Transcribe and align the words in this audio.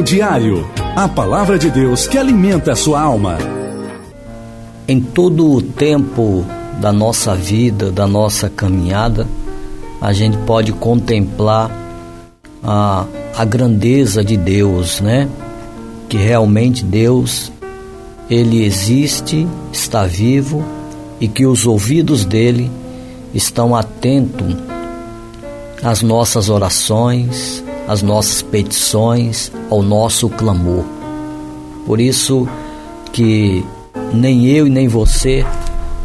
Pão 0.00 0.02
Diário. 0.02 0.66
A 0.96 1.06
palavra 1.06 1.58
de 1.58 1.70
Deus 1.70 2.06
que 2.06 2.16
alimenta 2.16 2.72
a 2.72 2.76
sua 2.76 3.02
alma. 3.02 3.36
Em 4.88 4.98
todo 4.98 5.50
o 5.50 5.60
tempo 5.60 6.44
da 6.80 6.90
nossa 6.90 7.34
vida, 7.34 7.92
da 7.92 8.06
nossa 8.06 8.48
caminhada, 8.48 9.26
a 10.00 10.10
gente 10.14 10.38
pode 10.38 10.72
contemplar 10.72 11.70
a, 12.62 13.04
a 13.36 13.44
grandeza 13.44 14.24
de 14.24 14.38
Deus, 14.38 15.02
né? 15.02 15.28
Que 16.08 16.16
realmente 16.16 16.82
Deus, 16.82 17.52
Ele 18.30 18.64
existe, 18.64 19.46
está 19.70 20.06
vivo 20.06 20.64
e 21.20 21.28
que 21.28 21.44
os 21.44 21.66
ouvidos 21.66 22.24
dele 22.24 22.70
estão 23.34 23.76
atentos 23.76 24.56
às 25.82 26.00
nossas 26.00 26.48
orações, 26.48 27.62
às 27.90 28.02
nossas 28.02 28.40
petições, 28.40 29.50
ao 29.68 29.82
nosso 29.82 30.28
clamor. 30.28 30.84
Por 31.84 32.00
isso 32.00 32.48
que 33.12 33.66
nem 34.14 34.46
eu 34.46 34.68
e 34.68 34.70
nem 34.70 34.86
você 34.86 35.44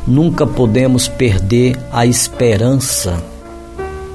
nunca 0.08 0.48
podemos 0.48 1.08
perder 1.08 1.80
a 1.92 2.04
esperança 2.04 3.24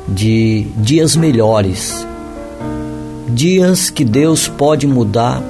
de 0.08 0.66
dias 0.78 1.14
melhores, 1.14 2.04
dias 3.28 3.88
que 3.88 4.04
Deus 4.04 4.48
pode 4.48 4.84
mudar 4.88 5.40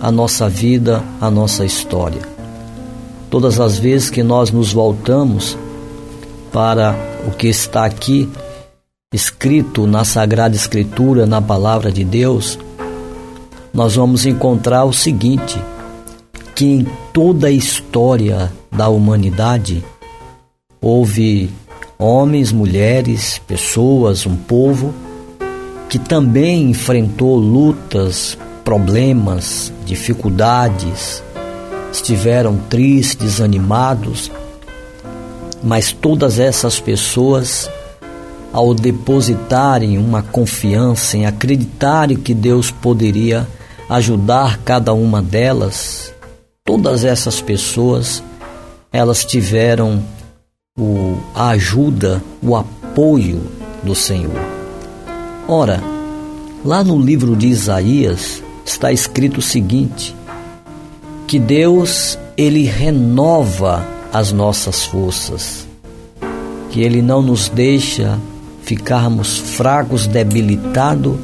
a 0.00 0.10
nossa 0.10 0.48
vida, 0.48 1.04
a 1.20 1.30
nossa 1.30 1.66
história. 1.66 2.22
Todas 3.28 3.60
as 3.60 3.78
vezes 3.78 4.08
que 4.08 4.22
nós 4.22 4.50
nos 4.50 4.72
voltamos 4.72 5.58
para 6.50 6.96
o 7.26 7.30
que 7.30 7.48
está 7.48 7.84
aqui 7.84 8.26
escrito 9.12 9.86
na 9.86 10.04
Sagrada 10.04 10.56
Escritura, 10.56 11.26
na 11.26 11.40
Palavra 11.40 11.92
de 11.92 12.04
Deus, 12.04 12.58
nós 13.72 13.96
vamos 13.96 14.26
encontrar 14.26 14.84
o 14.84 14.92
seguinte: 14.92 15.60
que 16.54 16.64
em 16.64 16.86
toda 17.12 17.48
a 17.48 17.50
história 17.50 18.52
da 18.70 18.88
humanidade 18.88 19.84
houve 20.80 21.50
homens, 21.98 22.50
mulheres, 22.50 23.40
pessoas, 23.46 24.26
um 24.26 24.36
povo 24.36 24.94
que 25.88 25.98
também 25.98 26.70
enfrentou 26.70 27.36
lutas, 27.36 28.38
problemas, 28.64 29.72
dificuldades, 29.84 31.22
estiveram 31.92 32.56
tristes, 32.70 33.40
animados, 33.40 34.30
mas 35.62 35.92
todas 35.92 36.38
essas 36.38 36.80
pessoas, 36.80 37.70
ao 38.52 38.74
depositarem 38.74 39.96
uma 39.98 40.22
confiança 40.22 41.16
em 41.16 41.26
acreditarem 41.26 42.16
que 42.16 42.34
Deus 42.34 42.70
poderia 42.70 43.48
ajudar 43.88 44.58
cada 44.58 44.92
uma 44.92 45.22
delas, 45.22 46.12
todas 46.64 47.04
essas 47.04 47.40
pessoas, 47.40 48.22
elas 48.92 49.24
tiveram 49.24 50.02
o, 50.78 51.18
a 51.34 51.48
ajuda, 51.50 52.22
o 52.42 52.54
apoio 52.54 53.42
do 53.82 53.94
Senhor. 53.94 54.40
Ora, 55.48 55.80
lá 56.64 56.84
no 56.84 56.98
livro 56.98 57.34
de 57.34 57.48
Isaías 57.48 58.42
está 58.64 58.92
escrito 58.92 59.38
o 59.38 59.42
seguinte: 59.42 60.14
que 61.26 61.38
Deus 61.38 62.18
ele 62.36 62.64
renova 62.64 63.86
as 64.12 64.30
nossas 64.32 64.84
forças, 64.84 65.66
que 66.70 66.80
ele 66.82 67.02
não 67.02 67.22
nos 67.22 67.48
deixa 67.48 68.18
ficarmos 68.64 69.36
fracos, 69.36 70.06
debilitados 70.06 71.16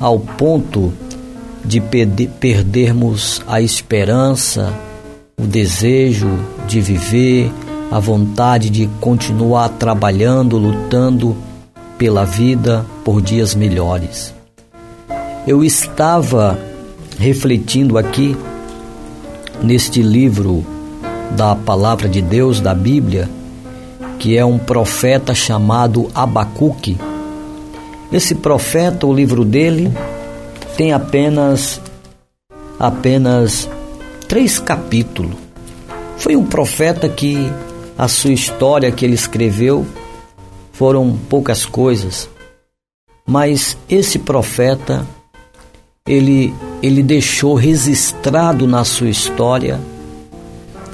ao 0.00 0.18
ponto 0.18 0.92
de 1.64 1.80
perdermos 1.80 3.42
a 3.46 3.60
esperança, 3.60 4.72
o 5.40 5.46
desejo 5.46 6.38
de 6.68 6.80
viver, 6.80 7.50
a 7.90 7.98
vontade 7.98 8.68
de 8.68 8.86
continuar 9.00 9.68
trabalhando, 9.70 10.58
lutando 10.58 11.36
pela 11.96 12.24
vida 12.24 12.84
por 13.04 13.22
dias 13.22 13.54
melhores. 13.54 14.34
Eu 15.46 15.64
estava 15.64 16.58
refletindo 17.18 17.96
aqui 17.96 18.36
neste 19.62 20.02
livro 20.02 20.64
da 21.36 21.54
Palavra 21.54 22.08
de 22.08 22.20
Deus, 22.20 22.60
da 22.60 22.74
Bíblia, 22.74 23.28
que 24.18 24.36
é 24.36 24.44
um 24.44 24.58
profeta 24.58 25.34
chamado 25.34 26.10
Abacuque. 26.14 26.98
Esse 28.12 28.34
profeta, 28.34 29.06
o 29.06 29.12
livro 29.12 29.44
dele, 29.44 29.92
tem 30.76 30.92
apenas 30.92 31.80
apenas 32.78 33.68
três 34.28 34.58
capítulos. 34.58 35.36
Foi 36.16 36.36
um 36.36 36.44
profeta 36.44 37.08
que 37.08 37.36
a 37.96 38.08
sua 38.08 38.32
história 38.32 38.90
que 38.90 39.04
ele 39.04 39.14
escreveu 39.14 39.86
foram 40.72 41.16
poucas 41.28 41.64
coisas, 41.64 42.28
mas 43.26 43.76
esse 43.88 44.18
profeta 44.18 45.06
ele 46.06 46.52
ele 46.82 47.02
deixou 47.02 47.54
registrado 47.54 48.66
na 48.66 48.84
sua 48.84 49.08
história 49.08 49.80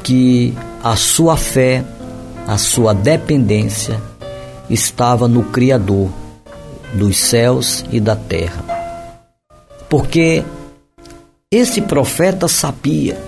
que 0.04 0.54
a 0.84 0.94
sua 0.94 1.36
fé, 1.36 1.84
a 2.46 2.58
sua 2.58 2.94
dependência 2.94 4.00
estava 4.68 5.26
no 5.26 5.44
Criador 5.44 6.08
dos 6.94 7.16
céus 7.16 7.84
e 7.90 8.00
da 8.00 8.16
terra. 8.16 8.64
Porque 9.88 10.44
esse 11.50 11.80
profeta 11.80 12.46
sabia 12.46 13.20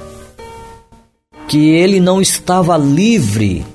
que 1.49 1.71
ele 1.71 1.99
não 1.99 2.23
estava 2.23 2.77
livre, 2.77 3.67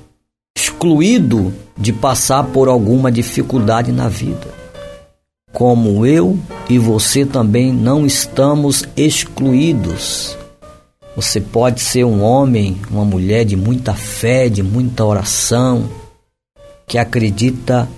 excluído 0.56 1.52
de 1.76 1.92
passar 1.92 2.44
por 2.44 2.66
alguma 2.66 3.12
dificuldade 3.12 3.92
na 3.92 4.08
vida. 4.08 4.48
Como 5.52 6.06
eu 6.06 6.38
e 6.68 6.78
você 6.78 7.26
também 7.26 7.72
não 7.72 8.06
estamos 8.06 8.84
excluídos. 8.96 10.37
Você 11.18 11.40
pode 11.40 11.80
ser 11.80 12.04
um 12.04 12.22
homem, 12.22 12.80
uma 12.88 13.04
mulher 13.04 13.44
de 13.44 13.56
muita 13.56 13.92
fé, 13.92 14.48
de 14.48 14.62
muita 14.62 15.04
oração, 15.04 15.90
que 16.86 16.96
acredita 16.96 17.88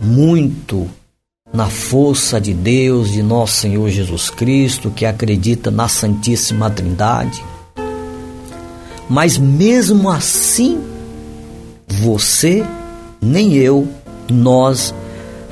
muito 0.00 0.90
na 1.52 1.68
força 1.68 2.40
de 2.40 2.52
Deus, 2.52 3.12
de 3.12 3.22
nosso 3.22 3.58
Senhor 3.58 3.88
Jesus 3.90 4.28
Cristo, 4.28 4.90
que 4.90 5.06
acredita 5.06 5.70
na 5.70 5.86
Santíssima 5.86 6.68
Trindade. 6.68 7.44
Mas 9.08 9.38
mesmo 9.38 10.10
assim, 10.10 10.80
você, 11.86 12.66
nem 13.22 13.54
eu, 13.54 13.86
nós 14.28 14.92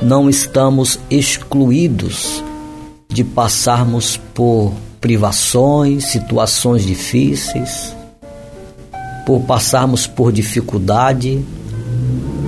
não 0.03 0.29
estamos 0.29 0.99
excluídos 1.09 2.43
de 3.09 3.23
passarmos 3.23 4.17
por 4.35 4.73
privações, 5.03 6.05
situações 6.05 6.87
difíceis, 6.87 7.95
por 9.27 9.41
passarmos 9.41 10.07
por 10.07 10.33
dificuldade, 10.33 11.45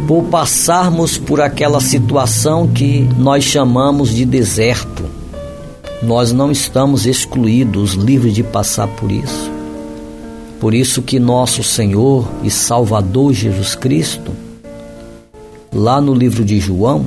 por 0.06 0.22
passarmos 0.25 1.19
por 1.19 1.41
aquela 1.41 1.81
situação 1.81 2.69
que 2.69 3.00
nós 3.19 3.43
chamamos 3.43 4.10
de 4.10 4.25
deserto. 4.25 5.04
Nós 6.00 6.32
não 6.32 6.50
estamos 6.50 7.06
excluídos, 7.06 7.94
livres 7.94 8.34
de 8.34 8.44
passar 8.44 8.87
por 8.87 9.10
isso. 9.10 9.50
Por 10.61 10.75
isso 10.75 11.02
que 11.02 11.19
nosso 11.19 11.62
Senhor 11.64 12.28
e 12.43 12.50
Salvador 12.50 13.32
Jesus 13.32 13.75
Cristo, 13.75 14.31
lá 15.73 16.00
no 16.00 16.14
livro 16.14 16.44
de 16.44 16.61
João, 16.61 17.06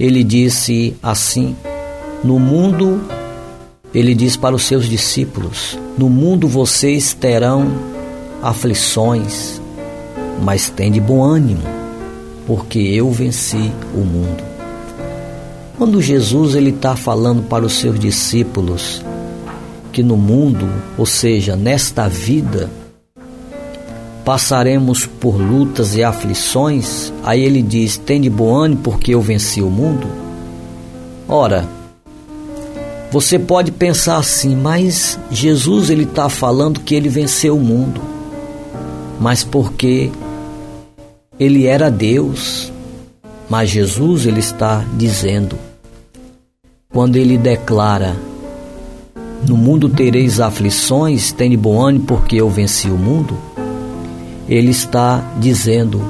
ele 0.00 0.24
disse 0.24 0.96
assim: 1.02 1.54
No 2.24 2.38
mundo, 2.38 3.00
ele 3.94 4.14
diz 4.14 4.36
para 4.36 4.54
os 4.54 4.64
seus 4.64 4.88
discípulos: 4.88 5.78
No 5.96 6.08
mundo 6.08 6.48
vocês 6.48 7.14
terão 7.14 7.66
aflições, 8.42 9.60
mas 10.42 10.68
tem 10.68 10.90
de 10.90 11.00
bom 11.00 11.22
ânimo, 11.22 11.62
porque 12.46 12.78
eu 12.78 13.10
venci 13.10 13.72
o 13.94 14.00
mundo. 14.00 14.42
Quando 15.78 16.00
Jesus 16.00 16.54
ele 16.54 16.70
está 16.70 16.96
falando 16.96 17.42
para 17.42 17.64
os 17.64 17.74
seus 17.74 17.98
discípulos 17.98 19.02
que 19.92 20.02
no 20.02 20.16
mundo, 20.16 20.68
ou 20.98 21.06
seja, 21.06 21.56
nesta 21.56 22.08
vida, 22.08 22.70
passaremos 24.24 25.06
por 25.06 25.36
lutas 25.36 25.94
e 25.94 26.02
aflições, 26.02 27.12
aí 27.22 27.42
ele 27.42 27.62
diz: 27.62 27.96
tem 27.96 28.20
de 28.20 28.28
bom 28.28 28.54
ânimo 28.54 28.82
porque 28.82 29.14
eu 29.14 29.22
venci 29.22 29.62
o 29.62 29.70
mundo. 29.70 30.06
Ora, 31.28 31.75
você 33.18 33.38
pode 33.38 33.72
pensar 33.72 34.18
assim, 34.18 34.54
mas 34.54 35.18
Jesus 35.30 35.88
ele 35.88 36.02
está 36.02 36.28
falando 36.28 36.80
que 36.80 36.94
ele 36.94 37.08
venceu 37.08 37.56
o 37.56 37.60
mundo, 37.60 37.98
mas 39.18 39.42
porque 39.42 40.12
ele 41.40 41.64
era 41.64 41.90
Deus. 41.90 42.70
Mas 43.48 43.70
Jesus 43.70 44.26
ele 44.26 44.40
está 44.40 44.84
dizendo, 44.98 45.58
quando 46.92 47.16
ele 47.16 47.38
declara 47.38 48.14
no 49.48 49.56
mundo 49.56 49.88
tereis 49.88 50.38
aflições, 50.38 51.32
tem 51.32 51.56
bom 51.56 51.80
ânimo 51.80 52.04
porque 52.04 52.36
eu 52.36 52.50
venci 52.50 52.90
o 52.90 52.98
mundo, 52.98 53.34
ele 54.46 54.72
está 54.72 55.24
dizendo 55.38 56.02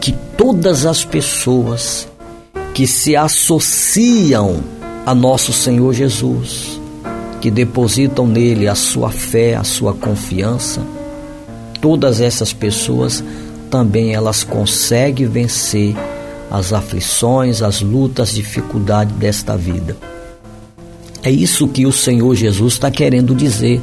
que 0.00 0.10
todas 0.36 0.86
as 0.86 1.04
pessoas 1.04 2.08
que 2.74 2.84
se 2.84 3.14
associam 3.14 4.74
a 5.06 5.14
nosso 5.14 5.52
Senhor 5.52 5.94
Jesus, 5.94 6.80
que 7.40 7.48
depositam 7.48 8.26
nele 8.26 8.66
a 8.66 8.74
sua 8.74 9.08
fé, 9.08 9.54
a 9.54 9.62
sua 9.62 9.94
confiança, 9.94 10.82
todas 11.80 12.20
essas 12.20 12.52
pessoas 12.52 13.22
também 13.70 14.14
elas 14.14 14.42
conseguem 14.42 15.28
vencer 15.28 15.94
as 16.50 16.72
aflições, 16.72 17.62
as 17.62 17.80
lutas, 17.80 18.30
as 18.30 18.34
dificuldades 18.34 19.14
desta 19.14 19.56
vida. 19.56 19.96
É 21.22 21.30
isso 21.30 21.68
que 21.68 21.86
o 21.86 21.92
Senhor 21.92 22.34
Jesus 22.34 22.72
está 22.72 22.90
querendo 22.90 23.32
dizer. 23.32 23.80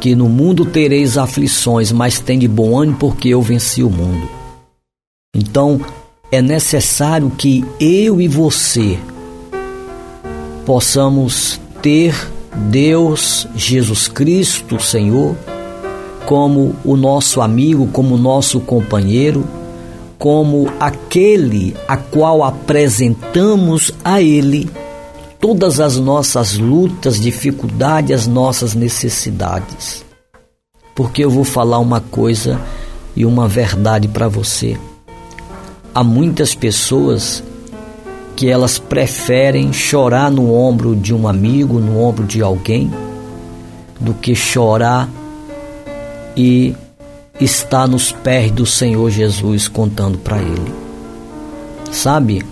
Que 0.00 0.14
no 0.14 0.28
mundo 0.28 0.64
tereis 0.64 1.18
aflições, 1.18 1.92
mas 1.92 2.18
tem 2.18 2.38
de 2.38 2.48
bom 2.48 2.78
ânimo 2.78 2.96
porque 2.98 3.28
eu 3.28 3.42
venci 3.42 3.82
o 3.82 3.90
mundo. 3.90 4.26
Então, 5.34 5.80
é 6.30 6.40
necessário 6.40 7.30
que 7.30 7.62
eu 7.78 8.20
e 8.20 8.28
você 8.28 8.98
possamos 10.68 11.58
ter 11.80 12.14
Deus, 12.54 13.48
Jesus 13.56 14.06
Cristo, 14.06 14.78
Senhor, 14.78 15.34
como 16.26 16.76
o 16.84 16.94
nosso 16.94 17.40
amigo, 17.40 17.86
como 17.86 18.16
o 18.16 18.18
nosso 18.18 18.60
companheiro, 18.60 19.48
como 20.18 20.70
aquele 20.78 21.74
a 21.88 21.96
qual 21.96 22.44
apresentamos 22.44 23.90
a 24.04 24.20
Ele 24.20 24.68
todas 25.40 25.80
as 25.80 25.96
nossas 25.96 26.58
lutas, 26.58 27.18
dificuldades, 27.18 28.14
as 28.14 28.26
nossas 28.26 28.74
necessidades. 28.74 30.04
Porque 30.94 31.24
eu 31.24 31.30
vou 31.30 31.44
falar 31.44 31.78
uma 31.78 32.02
coisa 32.02 32.60
e 33.16 33.24
uma 33.24 33.48
verdade 33.48 34.06
para 34.06 34.28
você. 34.28 34.76
Há 35.94 36.04
muitas 36.04 36.54
pessoas 36.54 37.42
que 38.38 38.48
elas 38.48 38.78
preferem 38.78 39.72
chorar 39.72 40.30
no 40.30 40.54
ombro 40.54 40.94
de 40.94 41.12
um 41.12 41.26
amigo, 41.26 41.80
no 41.80 42.00
ombro 42.00 42.24
de 42.24 42.40
alguém, 42.40 42.88
do 43.98 44.14
que 44.14 44.32
chorar 44.32 45.08
e 46.36 46.72
estar 47.40 47.88
nos 47.88 48.12
pés 48.12 48.52
do 48.52 48.64
Senhor 48.64 49.10
Jesus 49.10 49.66
contando 49.66 50.18
para 50.18 50.38
Ele. 50.38 50.72
Sabe? 51.90 52.44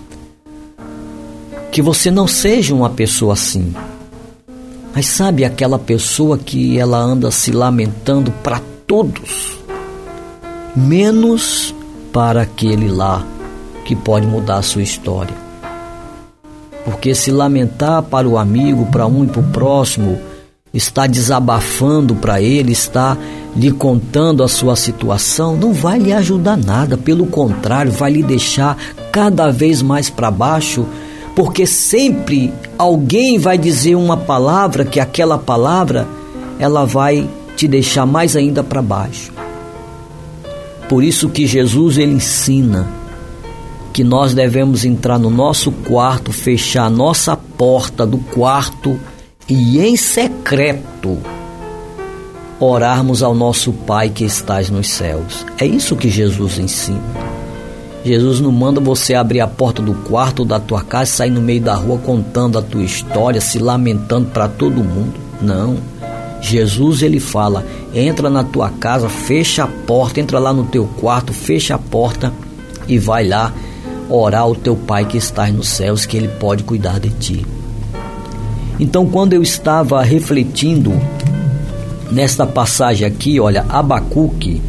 que 1.70 1.80
você 1.80 2.10
não 2.10 2.26
seja 2.26 2.74
uma 2.74 2.90
pessoa 2.90 3.34
assim. 3.34 3.72
Mas 4.92 5.06
sabe 5.06 5.44
aquela 5.44 5.78
pessoa 5.78 6.36
que 6.36 6.76
ela 6.78 6.98
anda 6.98 7.30
se 7.30 7.52
lamentando 7.52 8.32
para 8.42 8.60
todos, 8.88 9.56
menos 10.74 11.72
para 12.12 12.42
aquele 12.42 12.88
lá 12.88 13.24
que 13.84 13.94
pode 13.94 14.26
mudar 14.26 14.56
a 14.56 14.62
sua 14.62 14.82
história. 14.82 15.45
Porque 16.86 17.14
se 17.14 17.30
lamentar 17.30 18.02
para 18.04 18.26
o 18.26 18.38
amigo, 18.38 18.86
para 18.86 19.06
um 19.06 19.24
e 19.24 19.26
para 19.26 19.40
o 19.40 19.50
próximo, 19.50 20.18
está 20.72 21.06
desabafando 21.06 22.14
para 22.14 22.40
ele, 22.40 22.72
está 22.72 23.18
lhe 23.54 23.70
contando 23.70 24.42
a 24.42 24.48
sua 24.48 24.74
situação, 24.76 25.54
não 25.54 25.74
vai 25.74 25.98
lhe 25.98 26.14
ajudar 26.14 26.56
nada, 26.56 26.96
pelo 26.96 27.26
contrário, 27.26 27.92
vai 27.92 28.12
lhe 28.12 28.22
deixar 28.22 28.78
cada 29.12 29.50
vez 29.50 29.82
mais 29.82 30.08
para 30.08 30.30
baixo 30.30 30.86
porque 31.36 31.66
sempre 31.66 32.50
alguém 32.78 33.38
vai 33.38 33.58
dizer 33.58 33.94
uma 33.94 34.16
palavra 34.16 34.86
que 34.86 34.98
aquela 34.98 35.36
palavra 35.36 36.08
ela 36.58 36.86
vai 36.86 37.28
te 37.54 37.68
deixar 37.68 38.06
mais 38.06 38.34
ainda 38.34 38.64
para 38.64 38.80
baixo. 38.80 39.30
Por 40.88 41.04
isso 41.04 41.28
que 41.28 41.46
Jesus 41.46 41.98
ele 41.98 42.14
ensina 42.14 42.88
que 43.96 44.04
nós 44.04 44.34
devemos 44.34 44.84
entrar 44.84 45.18
no 45.18 45.30
nosso 45.30 45.72
quarto, 45.72 46.30
fechar 46.30 46.84
a 46.84 46.90
nossa 46.90 47.34
porta 47.34 48.04
do 48.04 48.18
quarto 48.18 49.00
e 49.48 49.80
em 49.80 49.96
secreto 49.96 51.16
orarmos 52.60 53.22
ao 53.22 53.34
nosso 53.34 53.72
Pai 53.72 54.10
que 54.10 54.22
estás 54.22 54.68
nos 54.68 54.90
céus. 54.90 55.46
É 55.56 55.64
isso 55.64 55.96
que 55.96 56.10
Jesus 56.10 56.58
ensina. 56.58 57.00
Jesus 58.04 58.38
não 58.38 58.52
manda 58.52 58.82
você 58.82 59.14
abrir 59.14 59.40
a 59.40 59.46
porta 59.46 59.80
do 59.80 59.94
quarto 59.94 60.44
da 60.44 60.60
tua 60.60 60.82
casa 60.82 61.04
e 61.10 61.14
sair 61.14 61.30
no 61.30 61.40
meio 61.40 61.62
da 61.62 61.74
rua 61.74 61.96
contando 61.96 62.58
a 62.58 62.62
tua 62.62 62.82
história, 62.82 63.40
se 63.40 63.58
lamentando 63.58 64.28
para 64.28 64.46
todo 64.46 64.84
mundo. 64.84 65.14
Não. 65.40 65.78
Jesus 66.42 67.00
ele 67.00 67.18
fala: 67.18 67.64
entra 67.94 68.28
na 68.28 68.44
tua 68.44 68.68
casa, 68.68 69.08
fecha 69.08 69.64
a 69.64 69.66
porta, 69.66 70.20
entra 70.20 70.38
lá 70.38 70.52
no 70.52 70.64
teu 70.64 70.84
quarto, 71.00 71.32
fecha 71.32 71.76
a 71.76 71.78
porta 71.78 72.30
e 72.86 72.98
vai 72.98 73.26
lá 73.26 73.54
orar 74.08 74.42
ao 74.42 74.54
teu 74.54 74.76
Pai 74.76 75.04
que 75.04 75.16
está 75.16 75.48
nos 75.48 75.68
céus, 75.68 76.06
que 76.06 76.16
ele 76.16 76.28
pode 76.28 76.64
cuidar 76.64 77.00
de 77.00 77.10
ti. 77.10 77.46
Então, 78.78 79.06
quando 79.06 79.32
eu 79.32 79.42
estava 79.42 80.02
refletindo 80.02 80.92
nesta 82.10 82.46
passagem 82.46 83.06
aqui, 83.06 83.40
olha, 83.40 83.64
Abacuque, 83.68 84.60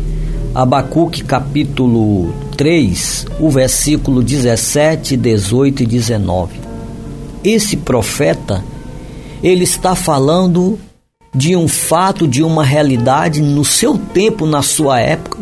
Abacuque 0.56 1.24
capítulo 1.24 2.34
3, 2.56 3.28
o 3.40 3.50
versículo 3.50 4.24
17, 4.24 5.18
18 5.18 5.84
e 5.84 5.86
19. 5.86 6.60
Esse 7.44 7.78
profeta, 7.78 8.64
ele 9.44 9.64
está 9.64 9.94
falando 9.94 10.80
de 11.36 11.56
um 11.56 11.68
fato, 11.68 12.28
de 12.28 12.42
uma 12.42 12.64
realidade 12.64 13.42
no 13.42 13.64
seu 13.64 13.98
tempo, 13.98 14.46
na 14.46 14.62
sua 14.62 15.00
época, 15.00 15.38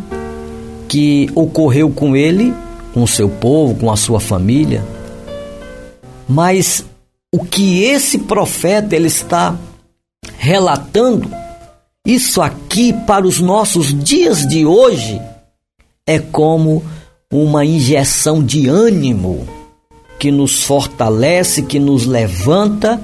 que 0.90 1.30
ocorreu 1.34 1.90
com 1.90 2.16
ele, 2.16 2.54
com 2.96 3.04
o 3.04 3.08
seu 3.08 3.28
povo, 3.28 3.76
com 3.76 3.92
a 3.92 3.98
sua 3.98 4.22
família. 4.22 4.82
Mas 6.30 6.86
o 7.30 7.44
que 7.44 7.84
esse 7.84 8.20
profeta 8.20 8.96
ele 8.96 9.08
está 9.08 9.54
relatando, 10.38 11.30
isso 12.08 12.42
aqui 12.42 12.94
para 13.06 13.28
os 13.28 13.42
nossos 13.42 13.94
dias 14.02 14.48
de 14.48 14.66
hoje, 14.66 15.22
é 16.08 16.20
como 16.20 16.82
uma 17.30 17.66
injeção 17.66 18.42
de 18.42 18.70
ânimo 18.70 19.46
que 20.18 20.32
nos 20.32 20.64
fortalece, 20.64 21.64
que 21.64 21.80
nos 21.80 22.06
levanta, 22.06 23.02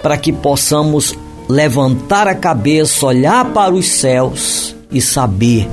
para 0.00 0.16
que 0.16 0.32
possamos 0.32 1.12
levantar 1.48 2.28
a 2.28 2.36
cabeça, 2.36 3.04
olhar 3.04 3.52
para 3.52 3.74
os 3.74 3.86
céus 3.86 4.76
e 4.92 5.00
saber 5.00 5.68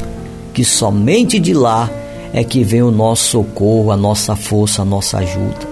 que 0.52 0.66
somente 0.66 1.38
de 1.38 1.54
lá 1.54 1.88
é 2.34 2.44
que 2.44 2.64
vem 2.64 2.82
o 2.82 2.92
nosso 2.92 3.26
socorro, 3.32 3.92
a 3.92 3.98
nossa 3.98 4.36
força, 4.36 4.82
a 4.82 4.86
nossa 4.86 5.20
ajuda. 5.20 5.72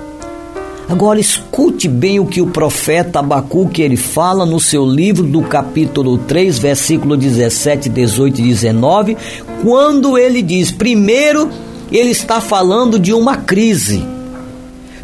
Agora 0.90 1.20
escute 1.20 1.88
bem 1.88 2.20
o 2.20 2.26
que 2.26 2.42
o 2.42 2.48
profeta 2.48 3.20
Abacuque 3.20 3.82
ele 3.82 3.96
fala 3.96 4.44
no 4.44 4.60
seu 4.60 4.84
livro 4.84 5.24
do 5.24 5.44
capítulo 5.44 6.18
3, 6.18 6.58
versículo 6.58 7.16
17, 7.16 7.90
18 7.90 8.42
e 8.42 8.44
19, 8.44 9.18
quando 9.62 10.18
ele 10.18 10.42
diz: 10.42 10.72
"Primeiro 10.72 11.50
ele 11.92 12.10
está 12.10 12.42
falando 12.42 13.00
de 13.00 13.14
uma 13.14 13.38
crise. 13.38 14.04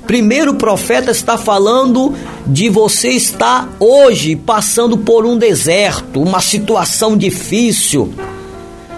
Primeiro 0.05 0.51
o 0.51 0.55
profeta 0.55 1.11
está 1.11 1.37
falando 1.37 2.13
de 2.45 2.69
você 2.69 3.09
estar 3.09 3.69
hoje 3.79 4.35
passando 4.35 4.97
por 4.97 5.25
um 5.25 5.37
deserto, 5.37 6.21
uma 6.21 6.41
situação 6.41 7.17
difícil, 7.17 8.13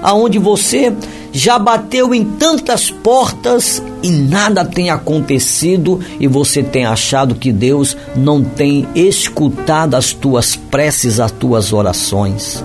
aonde 0.01 0.37
você 0.37 0.93
já 1.38 1.60
bateu 1.60 2.15
em 2.15 2.24
tantas 2.24 2.89
portas 2.89 3.79
e 4.01 4.10
nada 4.10 4.65
tem 4.65 4.89
acontecido 4.89 6.00
e 6.20 6.27
você 6.27 6.63
tem 6.63 6.84
achado 6.84 7.36
que 7.36 7.51
Deus 7.51 7.96
não 8.15 8.44
tem 8.44 8.88
escutado 8.96 9.94
as 9.94 10.13
tuas 10.13 10.56
preces, 10.56 11.20
as 11.20 11.32
tuas 11.32 11.72
orações. 11.72 12.63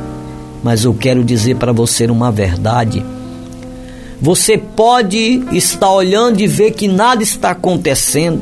Mas 0.62 0.84
eu 0.84 0.94
quero 0.94 1.22
dizer 1.22 1.56
para 1.56 1.70
você 1.70 2.06
uma 2.06 2.32
verdade 2.32 3.04
você 4.22 4.56
pode 4.56 5.42
estar 5.50 5.90
olhando 5.90 6.40
e 6.40 6.46
ver 6.46 6.70
que 6.70 6.86
nada 6.86 7.24
está 7.24 7.50
acontecendo. 7.50 8.40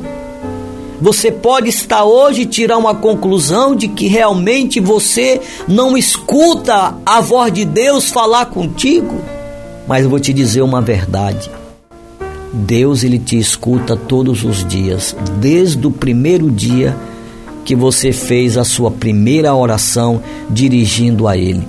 Você 1.01 1.31
pode 1.31 1.69
estar 1.69 2.03
hoje 2.03 2.45
tirar 2.45 2.77
uma 2.77 2.93
conclusão 2.93 3.75
de 3.75 3.87
que 3.87 4.05
realmente 4.05 4.79
você 4.79 5.41
não 5.67 5.97
escuta 5.97 6.95
a 7.03 7.19
voz 7.19 7.51
de 7.51 7.65
Deus 7.65 8.11
falar 8.11 8.45
contigo. 8.45 9.40
Mas 9.91 10.05
eu 10.05 10.09
vou 10.09 10.21
te 10.21 10.31
dizer 10.31 10.61
uma 10.61 10.79
verdade. 10.79 11.51
Deus 12.53 13.03
ele 13.03 13.19
te 13.19 13.37
escuta 13.37 13.93
todos 13.93 14.45
os 14.45 14.65
dias, 14.65 15.13
desde 15.37 15.85
o 15.85 15.91
primeiro 15.91 16.49
dia 16.49 16.95
que 17.65 17.75
você 17.75 18.13
fez 18.13 18.57
a 18.57 18.63
sua 18.63 18.89
primeira 18.89 19.53
oração 19.53 20.23
dirigindo 20.49 21.27
a 21.27 21.35
ele. 21.35 21.67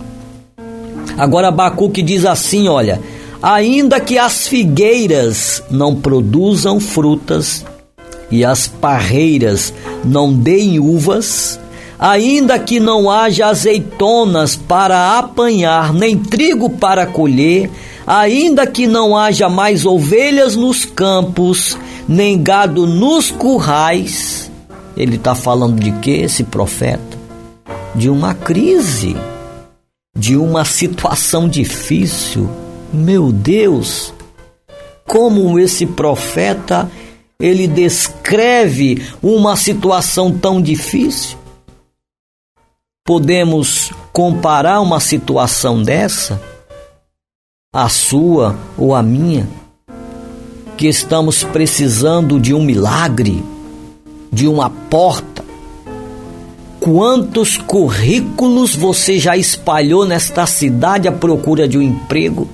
Agora 1.18 1.48
Abacuque 1.48 2.00
diz 2.00 2.24
assim, 2.24 2.68
olha: 2.68 3.00
Ainda 3.42 3.98
que 3.98 4.16
as 4.16 4.46
figueiras 4.46 5.60
não 5.68 5.96
produzam 5.96 6.78
frutas 6.78 7.66
e 8.30 8.44
as 8.44 8.68
parreiras 8.68 9.74
não 10.04 10.32
deem 10.32 10.78
uvas, 10.78 11.58
ainda 11.98 12.56
que 12.56 12.78
não 12.78 13.10
haja 13.10 13.48
azeitonas 13.48 14.54
para 14.54 15.18
apanhar, 15.18 15.92
nem 15.92 16.16
trigo 16.16 16.70
para 16.70 17.04
colher, 17.04 17.68
ainda 18.06 18.66
que 18.66 18.86
não 18.86 19.16
haja 19.16 19.48
mais 19.48 19.84
ovelhas 19.84 20.56
nos 20.56 20.84
campos, 20.84 21.76
nem 22.08 22.42
gado 22.42 22.86
nos 22.86 23.30
currais. 23.30 24.50
Ele 24.96 25.16
está 25.16 25.34
falando 25.34 25.80
de 25.80 25.92
que 25.92 26.10
esse 26.10 26.44
profeta? 26.44 27.18
De 27.94 28.08
uma 28.10 28.34
crise, 28.34 29.16
de 30.16 30.36
uma 30.36 30.64
situação 30.64 31.48
difícil. 31.48 32.48
Meu 32.92 33.32
Deus, 33.32 34.12
como 35.06 35.58
esse 35.58 35.86
profeta 35.86 36.90
ele 37.42 37.66
descreve 37.66 39.02
uma 39.20 39.56
situação 39.56 40.30
tão 40.30 40.62
difícil. 40.62 41.36
Podemos 43.04 43.90
comparar 44.12 44.80
uma 44.80 45.00
situação 45.00 45.82
dessa, 45.82 46.40
a 47.72 47.88
sua 47.88 48.54
ou 48.76 48.94
a 48.94 49.02
minha, 49.02 49.48
que 50.76 50.86
estamos 50.86 51.42
precisando 51.42 52.38
de 52.38 52.52
um 52.52 52.62
milagre, 52.62 53.42
de 54.30 54.46
uma 54.46 54.68
porta. 54.68 55.42
Quantos 56.78 57.56
currículos 57.56 58.74
você 58.74 59.18
já 59.18 59.36
espalhou 59.36 60.04
nesta 60.04 60.44
cidade 60.46 61.08
à 61.08 61.12
procura 61.12 61.66
de 61.66 61.78
um 61.78 61.82
emprego? 61.82 62.48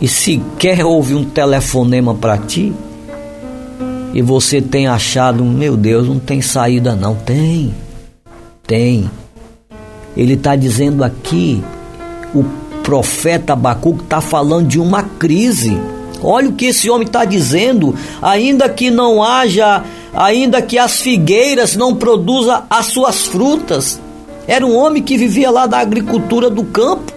E 0.00 0.06
sequer 0.06 0.84
houve 0.84 1.14
um 1.14 1.24
telefonema 1.24 2.14
para 2.14 2.38
ti? 2.38 2.72
E 4.14 4.20
você 4.20 4.60
tem 4.60 4.86
achado, 4.86 5.44
meu 5.44 5.76
Deus, 5.76 6.06
não 6.06 6.18
tem 6.18 6.42
saída 6.42 6.94
não. 6.94 7.14
Tem 7.14 7.74
tem. 8.72 9.10
Ele 10.16 10.34
está 10.34 10.56
dizendo 10.56 11.04
aqui, 11.04 11.62
o 12.34 12.44
profeta 12.82 13.52
Abacuque 13.52 14.04
está 14.04 14.20
falando 14.20 14.68
de 14.68 14.78
uma 14.78 15.02
crise. 15.02 15.78
Olha 16.22 16.48
o 16.48 16.52
que 16.52 16.66
esse 16.66 16.88
homem 16.90 17.06
está 17.06 17.24
dizendo. 17.24 17.94
Ainda 18.20 18.68
que 18.68 18.90
não 18.90 19.22
haja, 19.22 19.84
ainda 20.14 20.60
que 20.62 20.78
as 20.78 21.00
figueiras 21.00 21.74
não 21.74 21.94
produzam 21.94 22.62
as 22.68 22.86
suas 22.86 23.26
frutas. 23.26 24.00
Era 24.46 24.66
um 24.66 24.76
homem 24.76 25.02
que 25.02 25.16
vivia 25.16 25.50
lá 25.50 25.66
da 25.66 25.78
agricultura 25.78 26.50
do 26.50 26.64
campo. 26.64 27.12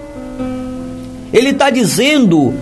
Ele 1.34 1.50
está 1.50 1.70
dizendo 1.70 2.54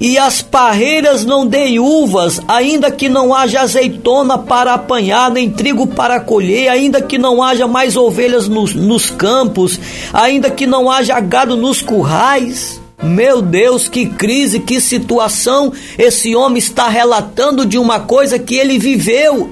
e 0.00 0.16
as 0.16 0.40
parreiras 0.40 1.26
não 1.26 1.46
deem 1.46 1.78
uvas, 1.78 2.40
ainda 2.48 2.90
que 2.90 3.06
não 3.06 3.34
haja 3.34 3.60
azeitona 3.60 4.38
para 4.38 4.72
apanhar, 4.72 5.30
nem 5.30 5.50
trigo 5.50 5.86
para 5.86 6.18
colher, 6.18 6.70
ainda 6.70 7.02
que 7.02 7.18
não 7.18 7.42
haja 7.42 7.68
mais 7.68 7.98
ovelhas 7.98 8.48
nos, 8.48 8.74
nos 8.74 9.10
campos, 9.10 9.78
ainda 10.10 10.50
que 10.50 10.66
não 10.66 10.90
haja 10.90 11.20
gado 11.20 11.54
nos 11.54 11.82
currais. 11.82 12.80
Meu 13.02 13.42
Deus, 13.42 13.88
que 13.88 14.06
crise, 14.06 14.60
que 14.60 14.80
situação! 14.80 15.70
Esse 15.98 16.34
homem 16.34 16.58
está 16.58 16.88
relatando 16.88 17.66
de 17.66 17.78
uma 17.78 18.00
coisa 18.00 18.38
que 18.38 18.54
ele 18.54 18.78
viveu, 18.78 19.50